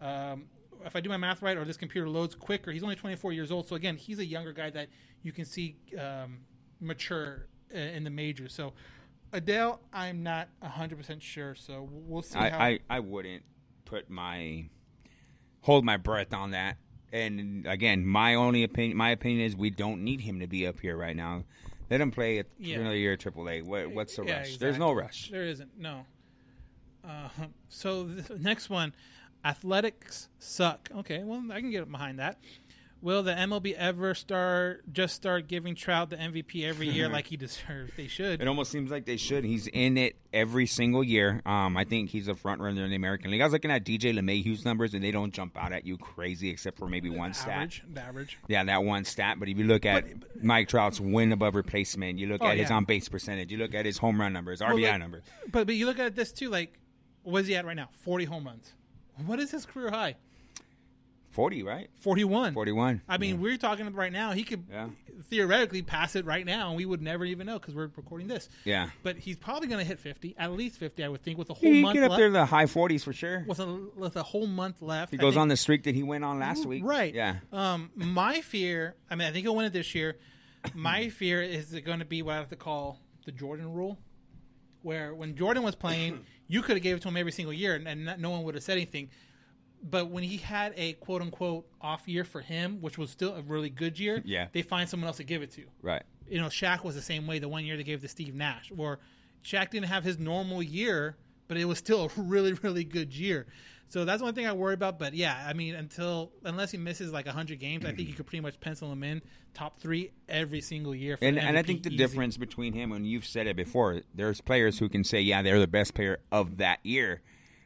[0.00, 0.46] um,
[0.84, 3.52] if I do my math right, or this computer loads quicker, he's only 24 years
[3.52, 3.68] old.
[3.68, 4.88] So again, he's a younger guy that
[5.22, 6.38] you can see um,
[6.80, 8.52] mature uh, in the majors.
[8.52, 8.72] So
[9.32, 11.54] Adell, I'm not 100 percent sure.
[11.54, 12.36] So we'll see.
[12.36, 13.44] how, I, I, I wouldn't
[13.84, 14.64] put my
[15.60, 16.78] hold my breath on that.
[17.12, 20.78] And again, my only opinion, my opinion is we don't need him to be up
[20.80, 21.44] here right now.
[21.90, 22.78] Let him play at Yeah.
[22.80, 23.62] another year at AAA.
[23.62, 24.56] What, what's the Yeah, rush?
[24.58, 25.30] There's no rush.
[25.30, 25.78] There isn't.
[25.78, 26.04] No.
[27.02, 27.28] Uh,
[27.68, 28.92] so the next one,
[29.44, 30.90] athletics suck.
[30.96, 32.38] Okay, well I can get behind that.
[33.00, 37.36] Will the MLB ever start just start giving Trout the MVP every year like he
[37.36, 37.92] deserves?
[37.96, 38.42] They should.
[38.42, 39.44] It almost seems like they should.
[39.44, 41.40] He's in it every single year.
[41.46, 43.40] Um, I think he's a front runner in the American League.
[43.40, 46.50] I was looking at DJ LeMahieu's numbers, and they don't jump out at you crazy,
[46.50, 47.50] except for maybe one stat.
[47.50, 48.38] average, the average.
[48.48, 49.36] Yeah, that one stat.
[49.38, 50.04] But if you look at
[50.42, 53.74] Mike Trout's win above replacement, you look Oh, at his on base percentage, you look
[53.74, 55.22] at his home run numbers, RBI Well, like- numbers.
[55.52, 56.48] But but you look at this too.
[56.50, 56.76] Like,
[57.22, 57.90] what is he at right now?
[57.92, 58.72] Forty home runs.
[59.24, 60.16] What is his career high?
[61.38, 61.88] 40, right?
[62.00, 62.52] 41.
[62.52, 63.00] 41.
[63.08, 64.32] I mean, we're talking right now.
[64.32, 64.88] He could Yeah.
[65.30, 68.48] theoretically pass it right now, and we would never even know because we're recording this.
[68.64, 68.90] Yeah.
[69.04, 71.54] But he's probably going to hit 50, at least 50, I would think, with a
[71.54, 72.18] whole He month get up left.
[72.18, 73.44] there in the high 40s for sure.
[73.46, 75.12] with a with a whole month left.
[75.12, 76.82] He goes on the streak that he went on last week.
[76.84, 77.14] Right.
[77.14, 77.36] Yeah.
[77.52, 78.96] Um, my fear.
[79.08, 80.16] I mean, I think he'll win it this year.
[80.74, 83.96] My fear is it going to be what I have to call the Jordan rule,
[84.82, 87.76] where when Jordan was playing, you could have gave it to him every single year,
[87.76, 89.10] and, and no one would have said anything.
[89.82, 93.42] But when he had a quote unquote off year for him, which was still a
[93.42, 94.48] really good year, Yeah.
[94.52, 95.64] they find someone else to give it to.
[95.82, 96.02] Right.
[96.28, 97.38] You know, Shaq was the same way.
[97.38, 98.98] The one year they gave to Steve Nash, or
[99.44, 101.16] Shaq didn't have his normal year,
[101.46, 103.46] but it was still a really, really good year.
[103.90, 104.98] So that's the one thing I worry about.
[104.98, 108.26] But yeah, I mean, until unless he misses like hundred games, I think you could
[108.26, 109.22] pretty much pencil him in
[109.54, 111.16] top three every single year.
[111.16, 111.96] For And, and I think the easy.
[111.96, 115.58] difference between him and you've said it before, there's players who can say, yeah, they're
[115.60, 117.22] the best player of that year.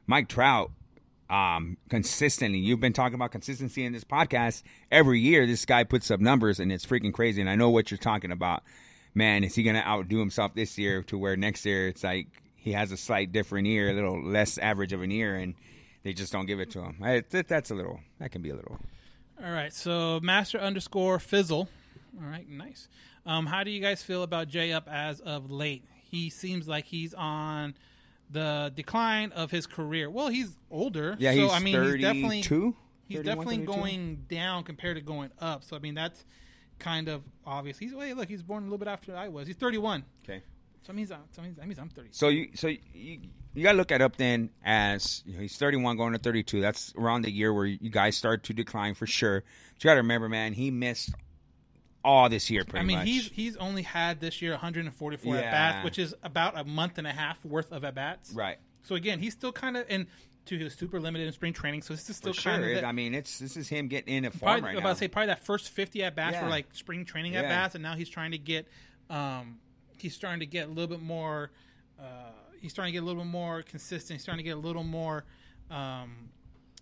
[0.06, 0.70] Mike Trout,
[1.32, 4.62] um, consistently, you've been talking about consistency in this podcast.
[4.90, 7.40] Every year, this guy puts up numbers, and it's freaking crazy.
[7.40, 8.62] And I know what you're talking about.
[9.14, 12.26] Man, is he going to outdo himself this year to where next year it's like
[12.54, 15.54] he has a slight different year, a little less average of an year, and
[16.02, 16.96] they just don't give it to him?
[17.02, 18.78] I, that, that's a little, that can be a little.
[19.42, 21.68] All right, so master underscore fizzle.
[22.22, 22.88] All right, nice.
[23.24, 25.84] Um, how do you guys feel about Jay Up as of late?
[26.10, 27.74] He seems like he's on
[28.32, 30.10] the decline of his career.
[30.10, 31.16] Well, he's older.
[31.18, 32.76] Yeah, so, he's I mean, he's definitely 32?
[33.08, 33.72] he's definitely 32?
[33.72, 35.64] going down compared to going up.
[35.64, 36.24] So I mean, that's
[36.78, 37.78] kind of obvious.
[37.78, 39.46] He's wait, look, he's born a little bit after I was.
[39.46, 40.04] He's 31.
[40.24, 40.42] Okay.
[40.82, 42.08] So that means, uh, so that means, that means I'm 30.
[42.10, 43.20] So you so you,
[43.54, 46.60] you got to look at Upton as you know, he's 31 going to 32.
[46.60, 49.44] That's around the year where you guys start to decline for sure.
[49.74, 51.10] But you got to remember, man, he missed
[52.04, 52.94] all this year pretty much.
[52.96, 53.24] I mean, much.
[53.24, 57.06] he's he's only had this year 144 at bats, which is about a month and
[57.06, 58.32] a half worth of at bats.
[58.32, 58.58] right.
[58.82, 60.06] So again, he's still kind of and
[60.46, 62.70] to he was super limited in spring training, so this is still For kind of
[62.70, 64.88] It- that- I mean, it's this is him getting in a form probably right about
[64.88, 64.92] now.
[64.94, 66.42] to say probably that first 50 at bats Yeah.
[66.44, 67.42] were like spring training Yeah.
[67.42, 68.66] at bats, and now he's trying to get
[69.08, 69.60] um
[69.96, 71.52] he's starting to get a little bit more
[72.00, 72.04] uh
[72.60, 74.16] he's starting to get a little bit more consistent.
[74.16, 75.24] He's starting to get a little more
[75.70, 76.30] um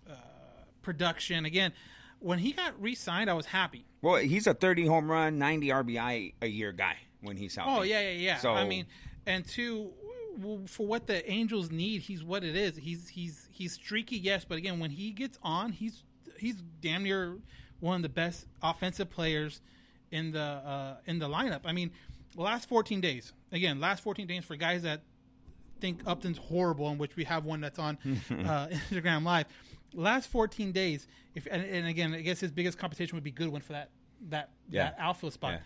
[0.08, 0.14] uh
[0.82, 1.72] production again.
[2.20, 3.84] When he got re-signed, I was happy.
[4.02, 7.70] well, he's a 30 home run, 90 RBI a year guy when he's healthy.
[7.72, 8.36] Oh yeah, yeah, yeah.
[8.38, 8.86] So I mean,
[9.26, 9.90] and two,
[10.66, 12.76] for what the Angels need, he's what it is.
[12.76, 16.02] He's he's he's streaky, yes, but again, when he gets on, he's
[16.38, 17.38] he's damn near
[17.80, 19.60] one of the best offensive players
[20.10, 21.60] in the uh, in the lineup.
[21.64, 21.90] I mean,
[22.36, 23.32] last 14 days.
[23.52, 25.02] Again, last 14 days for guys that
[25.80, 29.46] think Upton's horrible, in which we have one that's on uh, Instagram Live.
[29.94, 33.62] Last 14 days, if and, and again, I guess his biggest competition would be Goodwin
[33.62, 33.90] for that
[34.28, 34.84] that Yeah.
[34.84, 35.60] that outfield spot.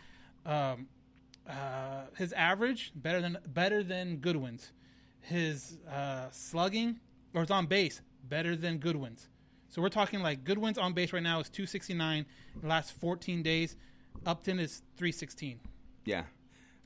[0.46, 0.88] Um,
[1.48, 4.72] uh, his average better than better than Goodwin's.
[5.20, 7.00] His uh, slugging
[7.34, 9.28] or his on base better than Goodwin's.
[9.68, 12.26] So we're talking like Goodwin's on base right now is 269.
[12.62, 13.76] Last 14 days,
[14.24, 15.58] Upton is 316.
[16.04, 16.18] yeah.
[16.20, 16.24] You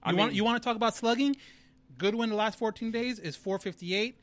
[0.03, 1.37] I want you want to talk about slugging?
[1.99, 4.17] Goodwin the last 14 days is 458.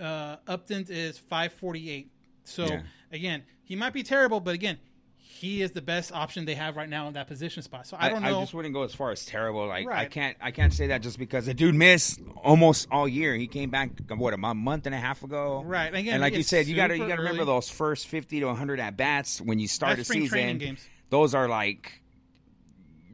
[0.00, 2.10] Uh, Upton's is 548.
[2.44, 2.82] So Yeah.
[3.10, 4.78] again, he might be terrible, but again,
[5.16, 7.86] he is the best option they have right now in that position spot.
[7.86, 8.38] So I don't know.
[8.38, 9.66] I just wouldn't go as far as terrible.
[9.66, 13.34] Like I can't, I can't say that just because the dude missed almost all year.
[13.34, 15.62] He came back what a month and a half ago.
[15.64, 15.92] Right.
[15.92, 18.40] Again, and like you said, you got to you got to remember those first fifty
[18.40, 20.78] to hundred at bats when you start That's a season.
[21.10, 22.02] Those are like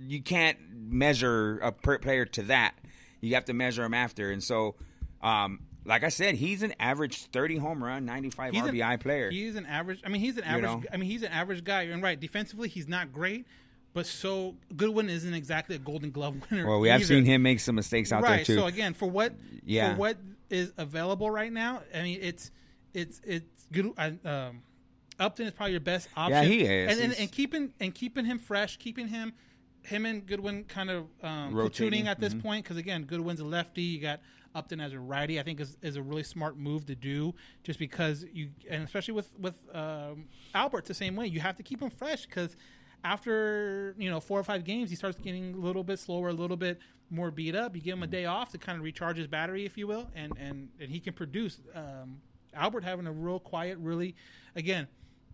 [0.00, 2.74] you can't measure a per player to that.
[3.20, 4.76] You have to measure him after, and so.
[5.20, 9.30] Um, like I said, he's an average thirty home run, ninety five RBI player.
[9.30, 10.00] He's an average.
[10.04, 10.62] I mean, he's an average.
[10.62, 10.82] know?
[10.92, 11.82] I mean, he's an average guy.
[11.82, 13.46] And right, defensively, he's not great,
[13.94, 16.66] but so Goodwin isn't exactly a Golden Glove winner.
[16.66, 18.36] well, we have seen him make some mistakes out right.
[18.36, 18.56] there too.
[18.56, 19.92] So again, for what Yeah.
[19.94, 20.18] for what
[20.50, 22.50] is available right now, I mean, it's
[22.94, 23.92] it's it's good.
[24.24, 24.62] Um,
[25.18, 26.42] Upton is probably your best option.
[26.42, 26.92] Yeah, he is.
[26.92, 29.32] and and, and keeping and keeping him fresh, keeping him.
[29.82, 31.72] Him and Goodwin kind of um, at
[32.20, 32.42] this mhm.
[32.42, 33.82] point because again, Goodwin's a lefty.
[33.82, 34.20] You got
[34.54, 35.38] Upton as a righty.
[35.38, 39.14] I think is, is a really smart move to do, just because you and especially
[39.14, 41.26] with with um, Albert the same way.
[41.26, 42.56] You have to keep him fresh because
[43.04, 46.32] after you know four or five games, he starts getting a little bit slower, a
[46.32, 46.78] little bit
[47.10, 47.74] more beat up.
[47.74, 50.08] You give him a day off to kind of recharge his battery, if you will,
[50.14, 51.60] and and and he can produce.
[51.74, 52.20] Um,
[52.54, 54.16] Albert having a real quiet, really,
[54.56, 54.88] again,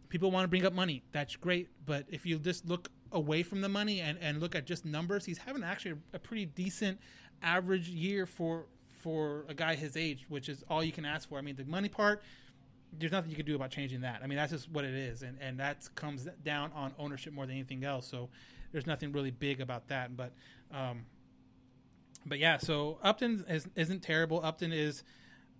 [0.09, 1.03] people want to bring up money.
[1.13, 4.67] That's great, but if you just look away from the money and, and look at
[4.67, 6.99] just numbers, he's having actually a, a pretty decent
[7.43, 8.67] average year for
[9.05, 11.37] for a guy his age, which is all you can ask for.
[11.37, 12.23] I mean, the money part,
[12.99, 14.23] there's nothing you can do about changing that.
[14.23, 17.45] I mean, that's just what it is, and and that comes down on ownership more
[17.45, 18.09] than anything else.
[18.09, 18.31] So
[18.73, 20.33] there's nothing really big about that, but.
[20.73, 21.05] Um,
[22.27, 24.43] but yeah, so Upton is, isn't terrible.
[24.43, 25.03] Upton is,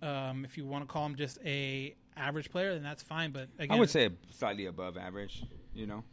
[0.01, 3.31] um, if you want to call him just a average player, then that's fine.
[3.31, 5.43] But again, I would say slightly above average.
[5.75, 6.03] You know,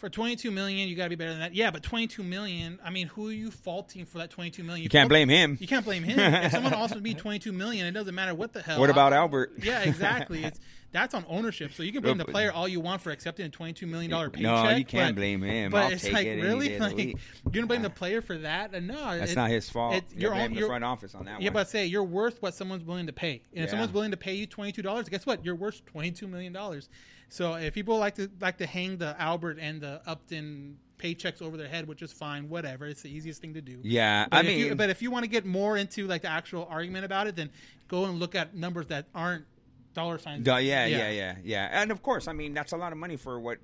[0.00, 1.54] for 22 million, you got to be better than that.
[1.54, 2.78] Yeah, but 22 million.
[2.84, 4.82] I mean, who are you faulting for that 22 million?
[4.82, 5.58] You can't fault- blame him.
[5.60, 6.18] You can't blame him.
[6.44, 8.80] if someone offers me 22 million, it doesn't matter what the hell.
[8.80, 9.52] What about I- Albert?
[9.62, 10.42] Yeah, exactly.
[10.44, 10.58] It's
[10.92, 11.72] that's on ownership.
[11.72, 14.28] So you can blame the player all you want for accepting a 22 million dollar
[14.28, 14.42] paycheck.
[14.42, 15.70] No, you can't but- blame him.
[15.70, 17.90] But I'll it's take like it really, day of the like you're gonna blame the
[17.90, 18.74] player for that?
[18.74, 19.94] And no, That's not his fault.
[19.94, 21.54] it- You you're on- the front office on that Yeah, one.
[21.54, 24.34] but say you're worth what someone's willing to pay, and if someone's willing to pay
[24.34, 25.44] you 22 dollars, guess what?
[25.44, 26.88] You're worth 22 million dollars.
[27.30, 31.56] So if people like to like to hang the Albert and the Upton paychecks over
[31.56, 32.84] their head, which is fine, whatever.
[32.86, 33.78] It's the easiest thing to do.
[33.82, 36.20] Yeah, But I if you, mean- but if you want to get more into like
[36.22, 37.48] the actual argument about it, then
[37.88, 39.46] go and look at numbers that aren't
[39.94, 40.44] dollar signs.
[40.44, 43.16] Duh, yeah, yeah, yeah, yeah, And of course, I mean that's a lot of money
[43.16, 43.58] for what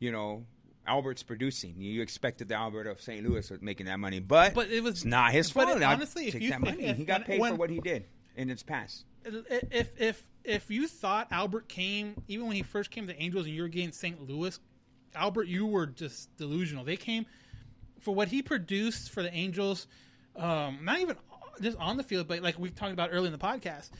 [0.00, 0.44] you know
[0.86, 1.74] Albert's producing.
[1.80, 3.24] You expected the Albert of St.
[3.28, 5.82] Louis was making that money, but But it was it's not his fault.
[5.82, 6.92] honestly, if you- that money.
[6.94, 9.04] he got when- paid for what he did in its past.
[9.26, 13.46] If if if you thought Albert came even when he first came to the Angels
[13.46, 14.20] and you were getting St.
[14.28, 14.58] Louis,
[15.14, 16.84] Albert, you were just delusional.
[16.84, 17.26] They came
[18.00, 19.86] for what he produced for the Angels,
[20.36, 21.16] um, not even
[21.60, 23.90] just on the field, but like we talked about earlier in the podcast,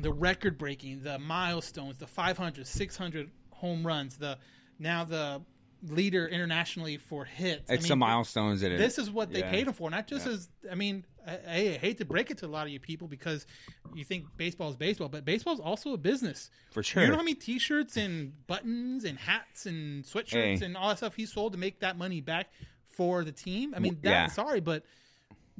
[0.00, 4.38] the record breaking, the milestones, the 500, 600 home runs, the
[4.78, 5.42] now the
[5.82, 7.68] leader internationally for hits.
[7.70, 9.50] I It's mean, the milestones that it- this is what they yeah.
[9.50, 10.32] paid him for, not just Yeah.
[10.34, 13.08] as I mean, I, I hate to break it to a lot of you people
[13.08, 13.46] because
[13.94, 16.50] you think baseball is baseball, but baseball is also a business.
[16.70, 17.02] For sure.
[17.02, 20.64] You know how many T-shirts and buttons and hats and sweatshirts Hey.
[20.64, 22.50] and all that stuff he sold to make that money back
[22.88, 23.72] for the team.
[23.74, 24.26] I mean, that, Yeah.
[24.28, 24.84] sorry, but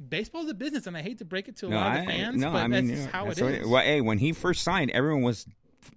[0.09, 2.03] baseball is a business, and I hate to break it to a No, lot of
[2.03, 3.51] I, the fans, no, but I mean that's you just know, how it that's what
[3.53, 3.67] is.
[3.67, 5.45] Well, hey, when he first signed, everyone was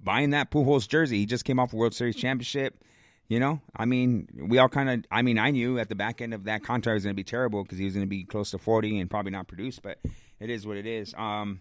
[0.03, 1.18] buying that Pujols jersey.
[1.18, 2.83] He just came off a World Series championship.
[3.29, 5.05] You know, I mean, we all kind of.
[5.11, 7.24] I mean, I knew at the back end of that contract was going to be
[7.24, 9.81] terrible because he was going to be close to forty and probably not produce.
[9.81, 9.99] But
[10.39, 11.12] it is what it is.
[11.14, 11.61] Um,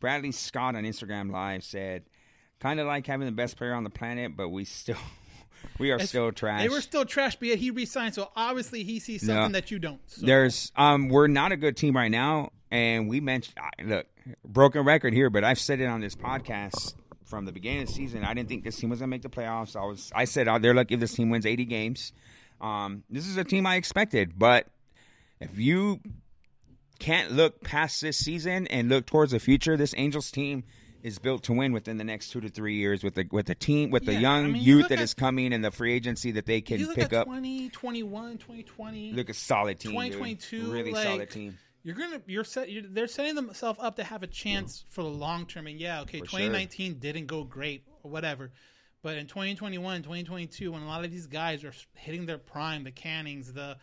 [0.00, 2.04] Bradley Scott on Instagram Live said,
[2.60, 4.96] "Kind of like having the best player on the planet, but we still,
[5.78, 8.82] we are It's- still trash." They were still trash, but yet he re-signed, so obviously
[8.82, 9.58] he sees something No.
[9.60, 10.00] that you don't.
[10.06, 10.24] So.
[10.24, 14.06] There's um we're not a good team right now and we mentioned look
[14.44, 16.94] broken record here but I've said it on this podcast
[17.28, 19.22] from the beginning of the season I didn't think this team was going to make
[19.22, 22.12] the playoffs I was I said out there lucky if this team wins 80 games
[22.60, 24.66] um this is a team I expected but
[25.40, 26.00] if you
[26.98, 30.64] can't look past this season and look towards the future this Angels team
[31.02, 33.54] is built to win within the next 2 to 3 years with the with the
[33.54, 35.92] team with the young I mean, youth look that at- is coming and the free
[35.92, 39.12] agency that they you can pick up 20, 21, 2020.
[39.12, 40.12] look a solid team dude.
[40.12, 41.56] 2022, really like, solid team
[41.88, 42.70] You're gonna you're set.
[42.70, 45.66] You're, they're setting themselves up to have a chance for the long term.
[45.66, 46.40] And yeah, okay, For sure.
[46.40, 48.50] 2019 didn't go great or whatever,
[49.02, 52.90] but in 2021, 2022, when a lot of these guys are hitting their prime, the
[52.90, 53.78] Cannings, the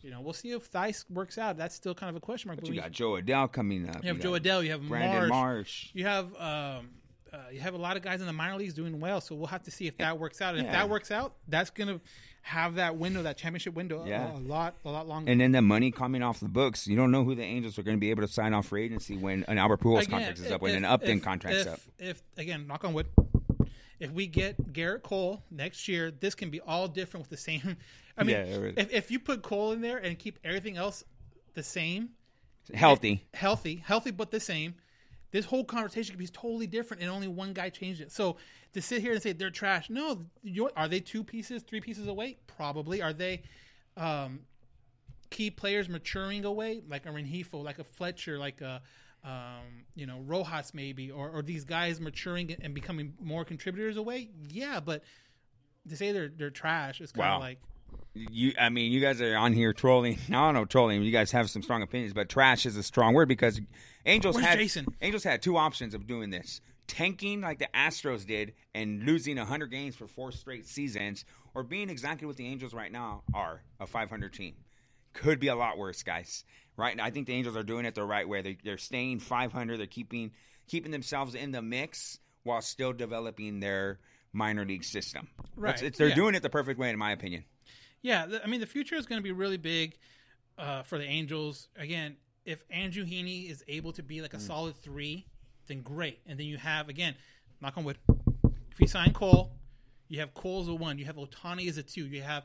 [0.00, 1.58] you know, we'll see if Thaiss works out.
[1.58, 2.60] That's still kind of a question mark.
[2.60, 4.02] But you we- got Jo Adell coming up.
[4.02, 4.64] you have You Jo Adell.
[4.64, 5.28] You have Brandon Marsh.
[5.28, 5.90] Marsh.
[5.92, 6.88] You have um,
[7.30, 9.20] uh, you have a lot of guys in the minor leagues doing well.
[9.20, 10.54] So we'll have to see if that works out.
[10.54, 12.00] And if that works out, that's gonna
[12.42, 14.32] have that window, that championship window, a- Yeah.
[14.32, 15.30] a, lot, a lot longer.
[15.30, 16.86] And then the money coming off the books.
[16.86, 18.78] You don't know who the Angels are going to be able to sign off for
[18.78, 21.22] agency when an Albert Pujols Again, contract is up, if- when an if- Upton if-
[21.24, 21.80] contract's up.
[21.98, 23.06] If again, knock on wood,
[24.00, 27.76] if we get Gerrit Cole next year, this can be all different with the same.
[28.16, 31.04] I mean, Yeah, if if you put Cole in there and keep everything else
[31.54, 32.10] the same,
[32.72, 33.24] Healthy.
[33.34, 34.74] Eh, healthy, healthy, but the same.
[35.32, 38.10] This whole conversation could be totally different, and only one guy changed it.
[38.12, 38.36] So
[38.72, 40.26] to sit here and say they're trash, no,
[40.76, 42.38] are they two pieces, three pieces away?
[42.46, 43.02] Probably.
[43.02, 43.42] Are they
[43.96, 44.40] um,
[45.30, 48.80] key players maturing away, like a Rengifo, like a Fletcher, like a
[49.24, 54.30] um, you know Rojas, maybe, or, or these guys maturing and becoming more contributors away?
[54.48, 55.02] Yeah, but
[55.88, 57.40] to say they're they're trash is kind of Wow.
[57.40, 57.58] like
[58.14, 60.18] You, I mean, you guys are on here trolling.
[60.28, 61.02] I don't know trolling.
[61.02, 63.60] You guys have some strong opinions, but trash is a strong word because
[64.06, 64.86] Angels Where's had Jason?
[65.02, 66.60] Angels had two options of doing this:
[66.90, 71.24] tanking like the Astros did and losing 100 games for four straight seasons,
[71.54, 74.54] or being exactly what the Angels right now are, a 500 team.
[75.12, 76.44] Could be a lot worse, guys.
[76.76, 76.98] Right?
[77.00, 78.42] I think the Angels are doing it the right way.
[78.42, 79.78] They, they're staying 500.
[79.78, 80.32] They're keeping
[80.68, 83.98] keeping themselves in the mix while still developing their
[84.32, 85.28] minor league system.
[85.56, 86.14] Right, It's- they're yeah.
[86.14, 87.44] doing it the perfect way, in my opinion.
[88.02, 89.96] Yeah, the, I mean the future is going to be really big
[90.56, 91.68] uh, for the Angels.
[91.76, 94.46] Again, if Andrew Heaney is able to be like a Mm.
[94.46, 95.26] solid three,
[95.70, 96.18] then great.
[96.26, 97.14] And then you have again,
[97.60, 97.96] knock on wood.
[98.72, 99.52] If you sign Cole,
[100.08, 100.98] you have Cole as a one.
[100.98, 102.06] You have Ohtani as a two.
[102.06, 102.44] You have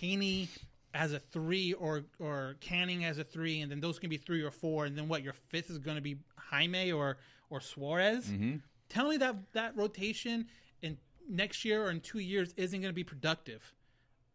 [0.00, 0.48] Heaney
[0.94, 4.42] as a three, or or Canning as a three, and then those can be three
[4.42, 4.86] or four.
[4.86, 5.22] And then what?
[5.22, 7.18] Your fifth is going to be Jaime or
[7.50, 8.26] or Suarez.
[8.26, 8.56] Mm-hmm.
[8.88, 10.46] Tell me that that rotation
[10.80, 10.96] in
[11.28, 13.62] next year or in two years isn't going to be productive.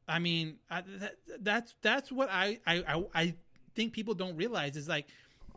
[0.07, 3.35] I mean, I, that, that's that's what I I I
[3.75, 5.07] think people don't realize is like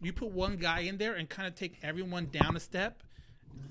[0.02, 3.02] you put one guy in there and kind of take everyone down a step,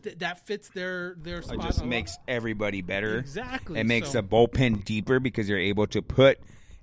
[0.04, 1.56] th- that fits their their spot.
[1.56, 3.18] It just a makes everybody better.
[3.18, 6.40] Exactly, It makes so- the bullpen deeper because you're able to put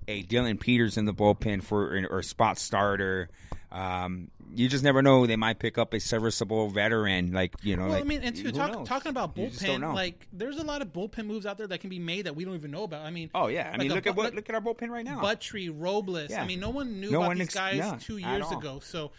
[0.09, 3.28] a Dillon Peters in the bullpen for or spot starter.
[3.72, 7.82] Um, you just never know; they might pick up a serviceable veteran, like you know.
[7.82, 8.86] Well, like, I mean, and too, talk, knows?
[8.88, 11.66] talking about You just don't bullpen, like there's a lot of bullpen moves out there
[11.66, 13.05] that can be made that we don't even know about.
[13.05, 14.61] I mean, oh yeah, I like mean, a look at bu- what look at our
[14.61, 15.20] bullpen right now.
[15.20, 16.30] Buttrey, Robles.
[16.30, 16.42] Yeah.
[16.42, 18.78] I mean, no one knew No about one these ex- guys yeah, two years ago.
[18.82, 19.11] So,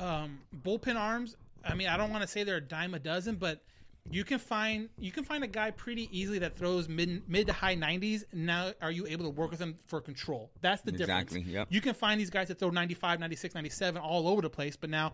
[0.00, 1.36] um, bullpen arms.
[1.64, 3.62] I mean, I don't want to say they're a dime a dozen, but
[4.10, 7.52] you can find you can find a guy pretty easily that throws mid mid to
[7.52, 8.24] high 90s.
[8.32, 10.50] Now, are you able to work with him for control?
[10.62, 11.32] That's the difference.
[11.32, 11.68] Exactly, yep.
[11.70, 14.90] You can find these guys that throw 95, 96, 97 all over the place, but
[14.90, 15.12] now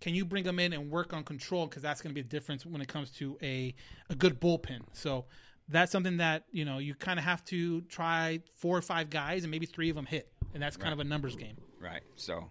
[0.00, 2.28] can you bring them in and work on control because that's going to be the
[2.28, 3.74] difference when it comes to a
[4.10, 4.80] a good bullpen.
[4.92, 5.24] So
[5.68, 9.44] that's something that you know you kind of have to try four or five guys
[9.44, 11.56] and maybe three of them hit, and that's kind of a numbers game.
[11.80, 12.02] Right.
[12.16, 12.50] So,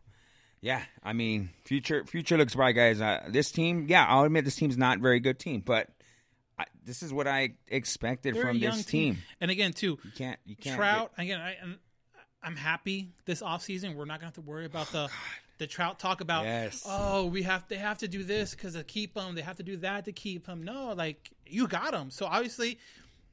[0.66, 3.00] yeah, I mean, future future looks bright, guys.
[3.00, 5.90] Uh, this team, yeah, I'll admit this team's not a very good team, but
[6.58, 9.20] I, this is what I expected They're from this team.
[9.40, 10.76] And again, too, You can't, you can't.
[10.76, 11.12] Trout.
[11.20, 11.78] Again, I, I'm,
[12.42, 13.94] I'm happy this offseason.
[13.94, 15.08] We're not going to have to worry about the
[15.60, 16.46] the Trout talk about.
[16.46, 16.84] Yes.
[16.90, 19.36] Oh, we have they have to do this because to keep them.
[19.36, 20.64] They have to do that to keep them.
[20.64, 22.10] No, like you got them.
[22.10, 22.80] So obviously,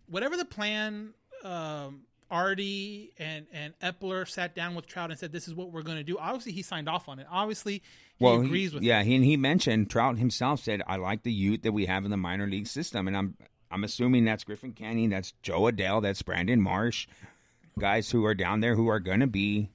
[0.07, 1.15] whatever the plan.
[1.45, 2.03] Um,
[2.33, 5.99] Artie and and Eppler sat down with Trout and said, "This is what we're going
[5.99, 7.27] to do." Obviously, he signed off on it.
[7.31, 7.83] Obviously,
[8.17, 11.23] he well, agrees he, with yeah, he, and he mentioned Trout himself said, "I like
[11.23, 13.37] the youth that we have in the minor league system," and I'm
[13.71, 17.07] I'm assuming that's Griffin Canning, that's Jo Adell, that's Brandon Marsh,
[17.79, 19.69] guys who are down there who are going to be,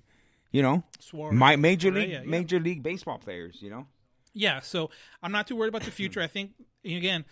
[0.52, 2.22] you know, Suarez, my major league yeah.
[2.26, 3.86] major league baseball players, you know.
[4.34, 4.90] Yeah, so
[5.22, 6.22] I'm not too worried about the future.
[6.22, 6.52] I think
[6.84, 7.24] again,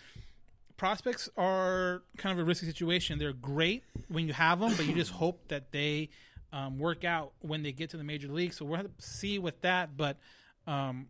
[0.76, 3.18] prospects are kind of a risky situation.
[3.18, 6.10] They're great when you have them, but you just hope that they
[6.52, 8.52] um, work out when they get to the major league.
[8.52, 9.96] So we'll have to see with that.
[9.96, 10.18] But
[10.66, 11.06] um,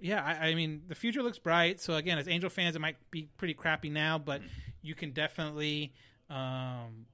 [0.00, 1.80] yeah, I, I mean, the future looks bright.
[1.80, 4.42] So again, as Angel fans, it might be pretty crappy now, but
[4.82, 5.92] you can definitely
[6.30, 7.06] um,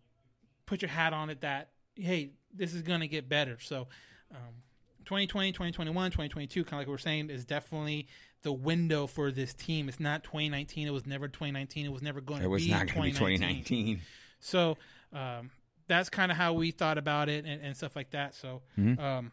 [0.67, 3.59] put your hat on it that hey, this is going to get better.
[3.61, 3.89] So.
[4.31, 4.63] Um,
[5.05, 8.07] 2020, 2021, 2022, kind of like we are saying, is definitely
[8.43, 9.89] the window for this team.
[9.89, 10.87] It's not 2019.
[10.87, 11.87] It was never 2019.
[11.87, 13.65] It was never going It to was be not going to be 2019.
[13.65, 14.01] 2019.
[14.41, 14.77] So
[15.13, 15.51] um,
[15.89, 18.35] that's kind of how we thought about it and, and stuff like that.
[18.35, 18.99] So Mhm.
[19.01, 19.33] um,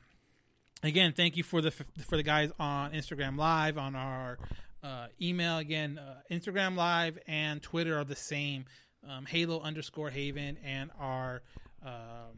[0.84, 4.38] again, thank you for the for the guys on Instagram Live on our
[4.84, 5.58] uh, email.
[5.58, 8.66] Again, uh, Instagram Live and Twitter are the same.
[9.08, 11.44] Um, Halo underscore Haven and our
[11.86, 12.30] uh,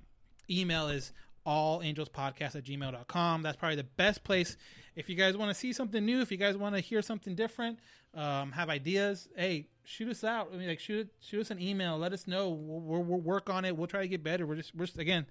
[0.49, 1.13] email is
[1.45, 3.41] all angels podcast at gmail.com.
[3.41, 4.57] That's probably the best place
[4.97, 7.35] if you guys want to see something new, if you guys want to hear something
[7.35, 7.79] different,
[8.13, 9.29] um, have ideas.
[9.35, 10.49] Hey, shoot us out.
[10.53, 11.97] I mean, like shoot shoot us an email.
[11.97, 12.49] Let us know.
[12.49, 13.77] We'll, we'll, work on it.
[13.77, 14.45] We'll try to get better.
[14.45, 15.25] We're just we're just, again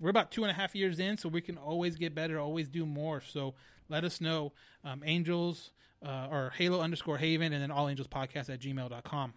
[0.00, 2.68] we're about two and a half years in, so we can always get better, always
[2.68, 3.20] do more.
[3.20, 3.54] So
[3.88, 4.52] let us know.
[4.84, 5.70] Um, Angels
[6.04, 9.34] uh, or Halo underscore Haven, and then All Angels Podcast at gmail.com.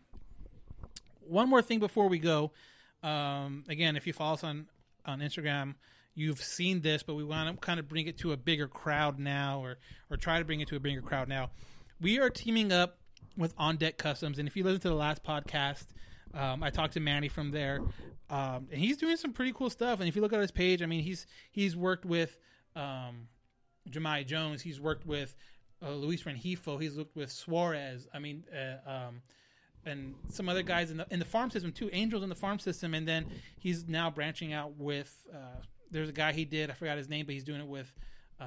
[1.22, 2.52] One more thing before we go.
[3.02, 4.68] Um, again, if you follow us on,
[5.06, 5.76] on Instagram,
[6.16, 9.20] you've seen this, but we want to kind of bring it to a bigger crowd
[9.20, 9.78] now, or
[10.10, 11.52] or try to bring it to a bigger crowd now.
[12.00, 12.98] We are teaming up
[13.38, 15.86] with On Deck Customs, and if you listen to the last podcast,
[16.34, 17.82] um, I talked to Manny from there,
[18.30, 20.00] um, and he's doing some pretty cool stuff.
[20.00, 22.38] And if you look at his page, I mean, he's he's worked with
[22.76, 23.28] um,
[23.90, 25.36] Jahmai Jones, he's worked with
[25.84, 28.08] uh, Luis Rengifo, he's worked with Suarez.
[28.14, 29.22] I mean, uh, um,
[29.86, 31.90] and some other guys in the in the farm system too.
[31.92, 33.26] Angels in the farm system, and then
[33.60, 35.26] he's now branching out with.
[35.34, 35.62] Uh,
[35.92, 36.70] there's a guy he did.
[36.70, 37.92] I forgot his name, but he's doing it with
[38.40, 38.46] uh,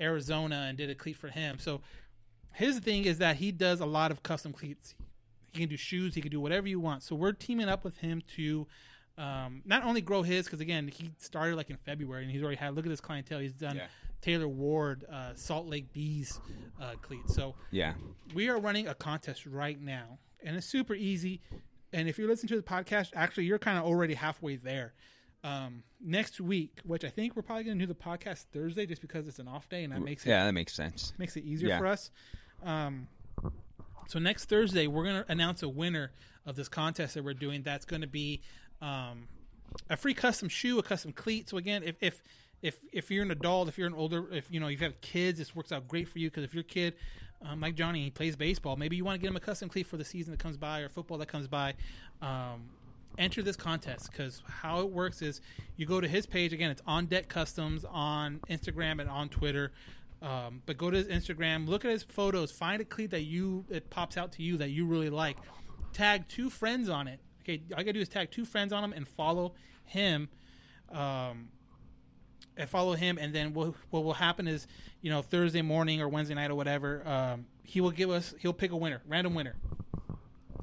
[0.00, 1.58] Arizona and did a cleat for him.
[1.58, 1.80] So
[2.52, 4.94] his thing is that he does a lot of custom cleats.
[5.52, 6.14] He can do shoes.
[6.14, 7.02] He can do whatever you want.
[7.02, 8.66] So we're teaming up with him to
[9.16, 12.56] um, not only grow his because again he started like in February and he's already
[12.56, 13.38] had look at his clientele.
[13.38, 13.86] He's done Yeah.
[14.20, 16.40] Taylor Ward, uh, Salt Lake Bees
[16.80, 17.34] uh, cleats.
[17.34, 17.94] So Yeah.
[18.34, 21.40] we are running a contest right now, and it's super easy.
[21.92, 24.94] And if you're listening to the podcast, actually, you're kind of already halfway there.
[25.44, 29.02] Um, next week, which I think we're probably going to do the podcast Thursday, just
[29.02, 31.12] because it's an off day, and that makes it Yeah, that makes sense.
[31.18, 31.78] makes it easier Yeah.
[31.78, 32.10] for us.
[32.62, 33.08] Um,
[34.08, 36.12] so next Thursday, we're going to announce a winner
[36.46, 37.62] of this contest that we're doing.
[37.62, 38.40] That's going to be
[38.80, 39.28] um,
[39.90, 41.50] a free custom shoe, a custom cleat.
[41.50, 42.22] So again, if if
[42.62, 45.38] if if you're an adult, if you're an older, if you know you have kids,
[45.38, 46.94] this works out great for you because if your kid,
[47.42, 49.86] um, like Johnny, he plays baseball, maybe you want to get him a custom cleat
[49.86, 51.74] for the season that comes by or football that comes by.
[52.22, 52.70] Um,
[53.18, 55.40] enter this contest because how it works is
[55.76, 56.70] you go to his page again.
[56.70, 59.72] It's on deck customs on Instagram and on Twitter.
[60.22, 63.64] Um, but go to his Instagram, look at his photos, find a cleat that you
[63.68, 65.36] it pops out to you that you really like.
[65.92, 67.20] Tag two friends on it.
[67.42, 69.54] Okay, all you gotta do is tag two friends on him and follow
[69.84, 70.28] him.
[70.90, 71.48] Um,
[72.56, 74.66] and follow him, and then what what will happen is,
[75.00, 78.52] you know, Thursday morning or Wednesday night or whatever, um, he will give us he'll
[78.52, 79.56] pick a winner, random winner.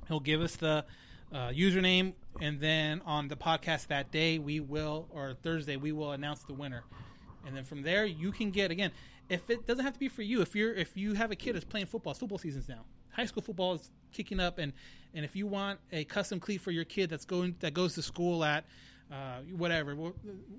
[0.07, 0.85] He'll give us the
[1.33, 6.11] uh, username, and then on the podcast that day we will or Thursday we will
[6.11, 6.83] announce the winner,
[7.45, 8.91] and then from there you can get again.
[9.29, 11.55] If it doesn't have to be for you, if you're if you have a kid
[11.55, 12.85] that's playing football, football seasons now.
[13.11, 14.73] High school football is kicking up, and
[15.13, 18.01] and if you want a custom cleat for your kid that's going that goes to
[18.01, 18.65] school at
[19.11, 19.95] uh, whatever.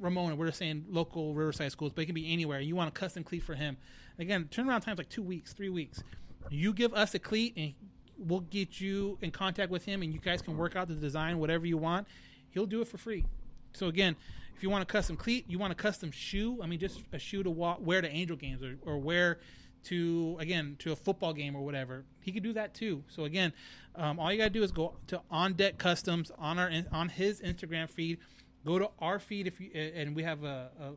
[0.00, 2.60] Ramona, we're just saying local Riverside schools, but it can be anywhere.
[2.60, 3.76] You want a custom cleat for him.
[4.18, 6.02] Again, turnaround time's like two weeks, three weeks.
[6.50, 7.72] You give us a cleat, and
[8.18, 11.38] we'll get you in contact with him, and you guys can work out the design,
[11.38, 12.06] whatever you want.
[12.50, 13.24] He'll do it for free.
[13.72, 14.16] So again,
[14.54, 16.60] if you want a custom cleat, you want a custom shoe.
[16.62, 19.38] I mean, just a shoe to walk, wear to Angel games or, or wear
[19.84, 22.04] to again to a football game or whatever.
[22.20, 23.02] He could do that too.
[23.08, 23.52] So again,
[23.96, 27.40] um, all you gotta do is go to On Deck Customs on our on his
[27.40, 28.18] Instagram feed
[28.64, 30.92] go to our feed if you and we have a, a,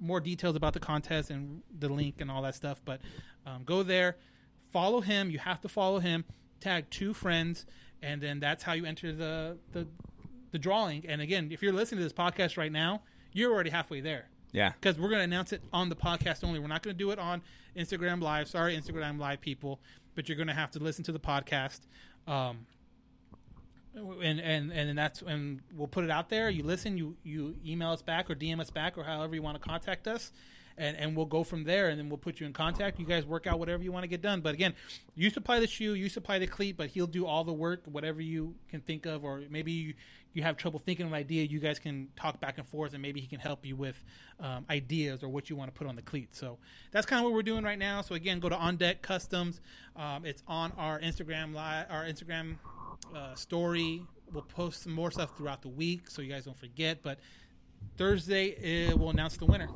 [0.00, 2.80] more details about the contest and the link and all that stuff.
[2.84, 3.00] But
[3.46, 4.16] um, go there,
[4.72, 5.30] follow him.
[5.30, 6.24] You have to follow him.
[6.60, 7.64] Tag two friends,
[8.02, 9.86] and then that's how you enter the the
[10.52, 11.06] the drawing.
[11.08, 13.02] And again, if you're listening to this podcast right now,
[13.32, 14.28] you're already halfway there.
[14.52, 14.72] Yeah.
[14.72, 16.58] Because we're going to announce it on the podcast only.
[16.58, 17.42] We're not going to do it on
[17.76, 18.48] Instagram Live.
[18.48, 19.80] Sorry, Instagram Live people,
[20.14, 21.80] but you're going to have to listen to the podcast.
[22.26, 22.66] Um,
[23.94, 26.48] and and and that's and we'll put it out there.
[26.48, 29.60] You listen, you you email us back or DM us back or however you want
[29.60, 30.30] to contact us,
[30.78, 31.88] and and we'll go from there.
[31.88, 32.98] And then we'll put you in contact.
[32.98, 34.40] You guys work out whatever you want to get done.
[34.40, 34.74] But again,
[35.14, 38.20] you supply the shoe, you supply the cleat, but he'll do all the work, whatever
[38.20, 39.94] you can think of, or maybe you
[40.32, 41.44] you have trouble thinking of an idea.
[41.44, 44.02] You guys can talk back and forth, and maybe he can help you with
[44.38, 46.34] um, ideas or what you want to put on the cleat.
[46.36, 46.58] So
[46.92, 48.00] that's kind of what we're doing right now.
[48.02, 49.60] So again, go to On Deck Customs.
[49.96, 52.56] Um, it's on our Instagram live, our Instagram
[53.14, 54.02] uh, story.
[54.32, 57.02] We'll post some more stuff throughout the week, so you guys don't forget.
[57.02, 57.18] But
[57.96, 59.68] Thursday, it will announce the winner.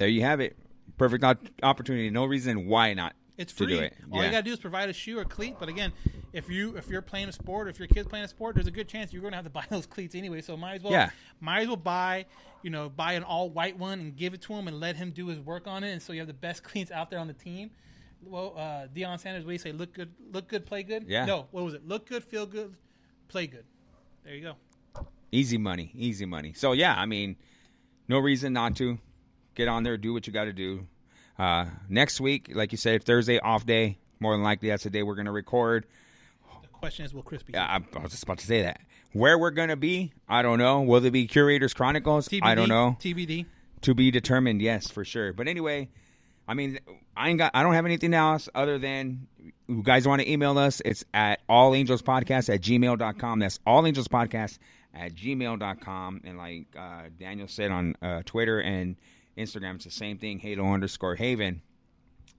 [0.00, 0.56] There you have it.
[0.98, 1.24] Perfect
[1.62, 2.10] opportunity.
[2.10, 3.14] No reason why not.
[3.36, 3.78] It's free.
[3.78, 3.94] It.
[4.10, 4.24] All yeah.
[4.26, 5.56] you gotta do is provide a shoe or cleat.
[5.58, 5.92] But again,
[6.32, 8.66] if you if you're playing a sport, or if your kid's playing a sport, there's
[8.66, 10.40] a good chance you're gonna have to buy those cleats anyway.
[10.40, 11.10] So might as well, yeah.
[11.40, 12.26] might as well buy,
[12.62, 15.10] you know, buy an all white one and give it to him and let him
[15.10, 15.92] do his work on it.
[15.92, 17.70] And so you have the best cleats out there on the team
[18.22, 19.72] well, uh, Deion Sanders, what do you say?
[19.72, 21.06] Look good, look good, play good.
[21.08, 21.24] Yeah.
[21.24, 21.86] No, what was it?
[21.86, 22.74] Look good, feel good,
[23.28, 23.64] play good.
[24.24, 25.04] There you go.
[25.32, 26.52] Easy money, easy money.
[26.52, 27.36] So yeah, I mean,
[28.08, 28.98] no reason not to
[29.54, 30.86] get on there, do what you got to do.
[31.38, 33.98] Uh, next week, like you said, Thursday off day.
[34.18, 35.86] More than likely, that's the day we're going to record.
[36.62, 37.54] The question is, will Chris be?
[37.54, 38.80] Yeah, I, I was just about to say that.
[39.12, 40.82] Where we're going to be, I don't know.
[40.82, 42.28] Will it be Curators Chronicles?
[42.28, 42.96] TBD, I don't know.
[43.00, 43.46] TBD.
[43.82, 44.60] To be determined.
[44.60, 45.32] Yes, for sure.
[45.32, 45.88] But anyway,
[46.46, 46.78] I mean,
[47.16, 47.52] I ain't got.
[47.54, 49.26] I don't have anything else other than
[49.68, 50.82] you guys want to email us.
[50.84, 53.38] It's at allangelspodcast at gmail.com.
[53.38, 54.58] That's allangelspodcast
[54.94, 56.20] at gmail.com.
[56.24, 58.96] And like uh, Daniel said on uh, Twitter and
[59.40, 60.38] Instagram, it's the same thing.
[60.38, 61.62] Halo underscore Haven.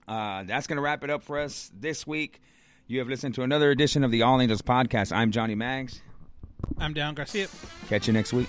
[0.06, 2.40] Uh, that's gonna wrap it up for us this week.
[2.86, 5.12] You have listened to another edition of the All Angels podcast.
[5.12, 6.02] I'm Johnny Mags.
[6.78, 7.48] I'm Dan Garcia.
[7.88, 8.48] Catch you next week.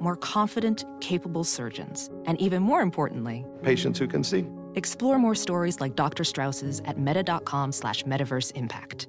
[0.00, 2.10] More confident, capable surgeons.
[2.26, 4.46] And even more importantly, patients who can see.
[4.74, 6.24] Explore more stories like Dr.
[6.24, 9.06] Strauss's at meta.com slash metaverse impact.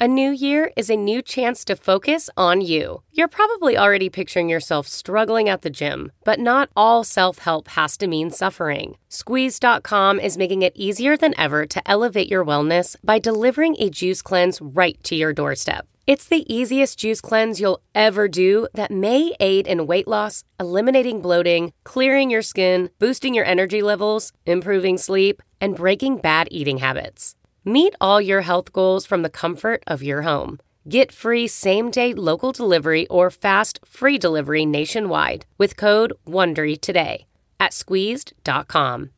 [0.00, 3.02] A new year is a new chance to focus on you.
[3.10, 7.96] You're probably already picturing yourself struggling at the gym, but not all self help has
[7.96, 8.96] to mean suffering.
[9.08, 14.22] Squeezed.com is making it easier than ever to elevate your wellness by delivering a juice
[14.22, 15.88] cleanse right to your doorstep.
[16.08, 21.20] It's the easiest juice cleanse you'll ever do that may aid in weight loss, eliminating
[21.20, 27.34] bloating, clearing your skin, boosting your energy levels, improving sleep, and breaking bad eating habits.
[27.62, 30.60] Meet all your health goals from the comfort of your home.
[30.88, 37.26] Get free same day local delivery or fast free delivery nationwide with code WONDERY today
[37.60, 39.10] at squeezed.com.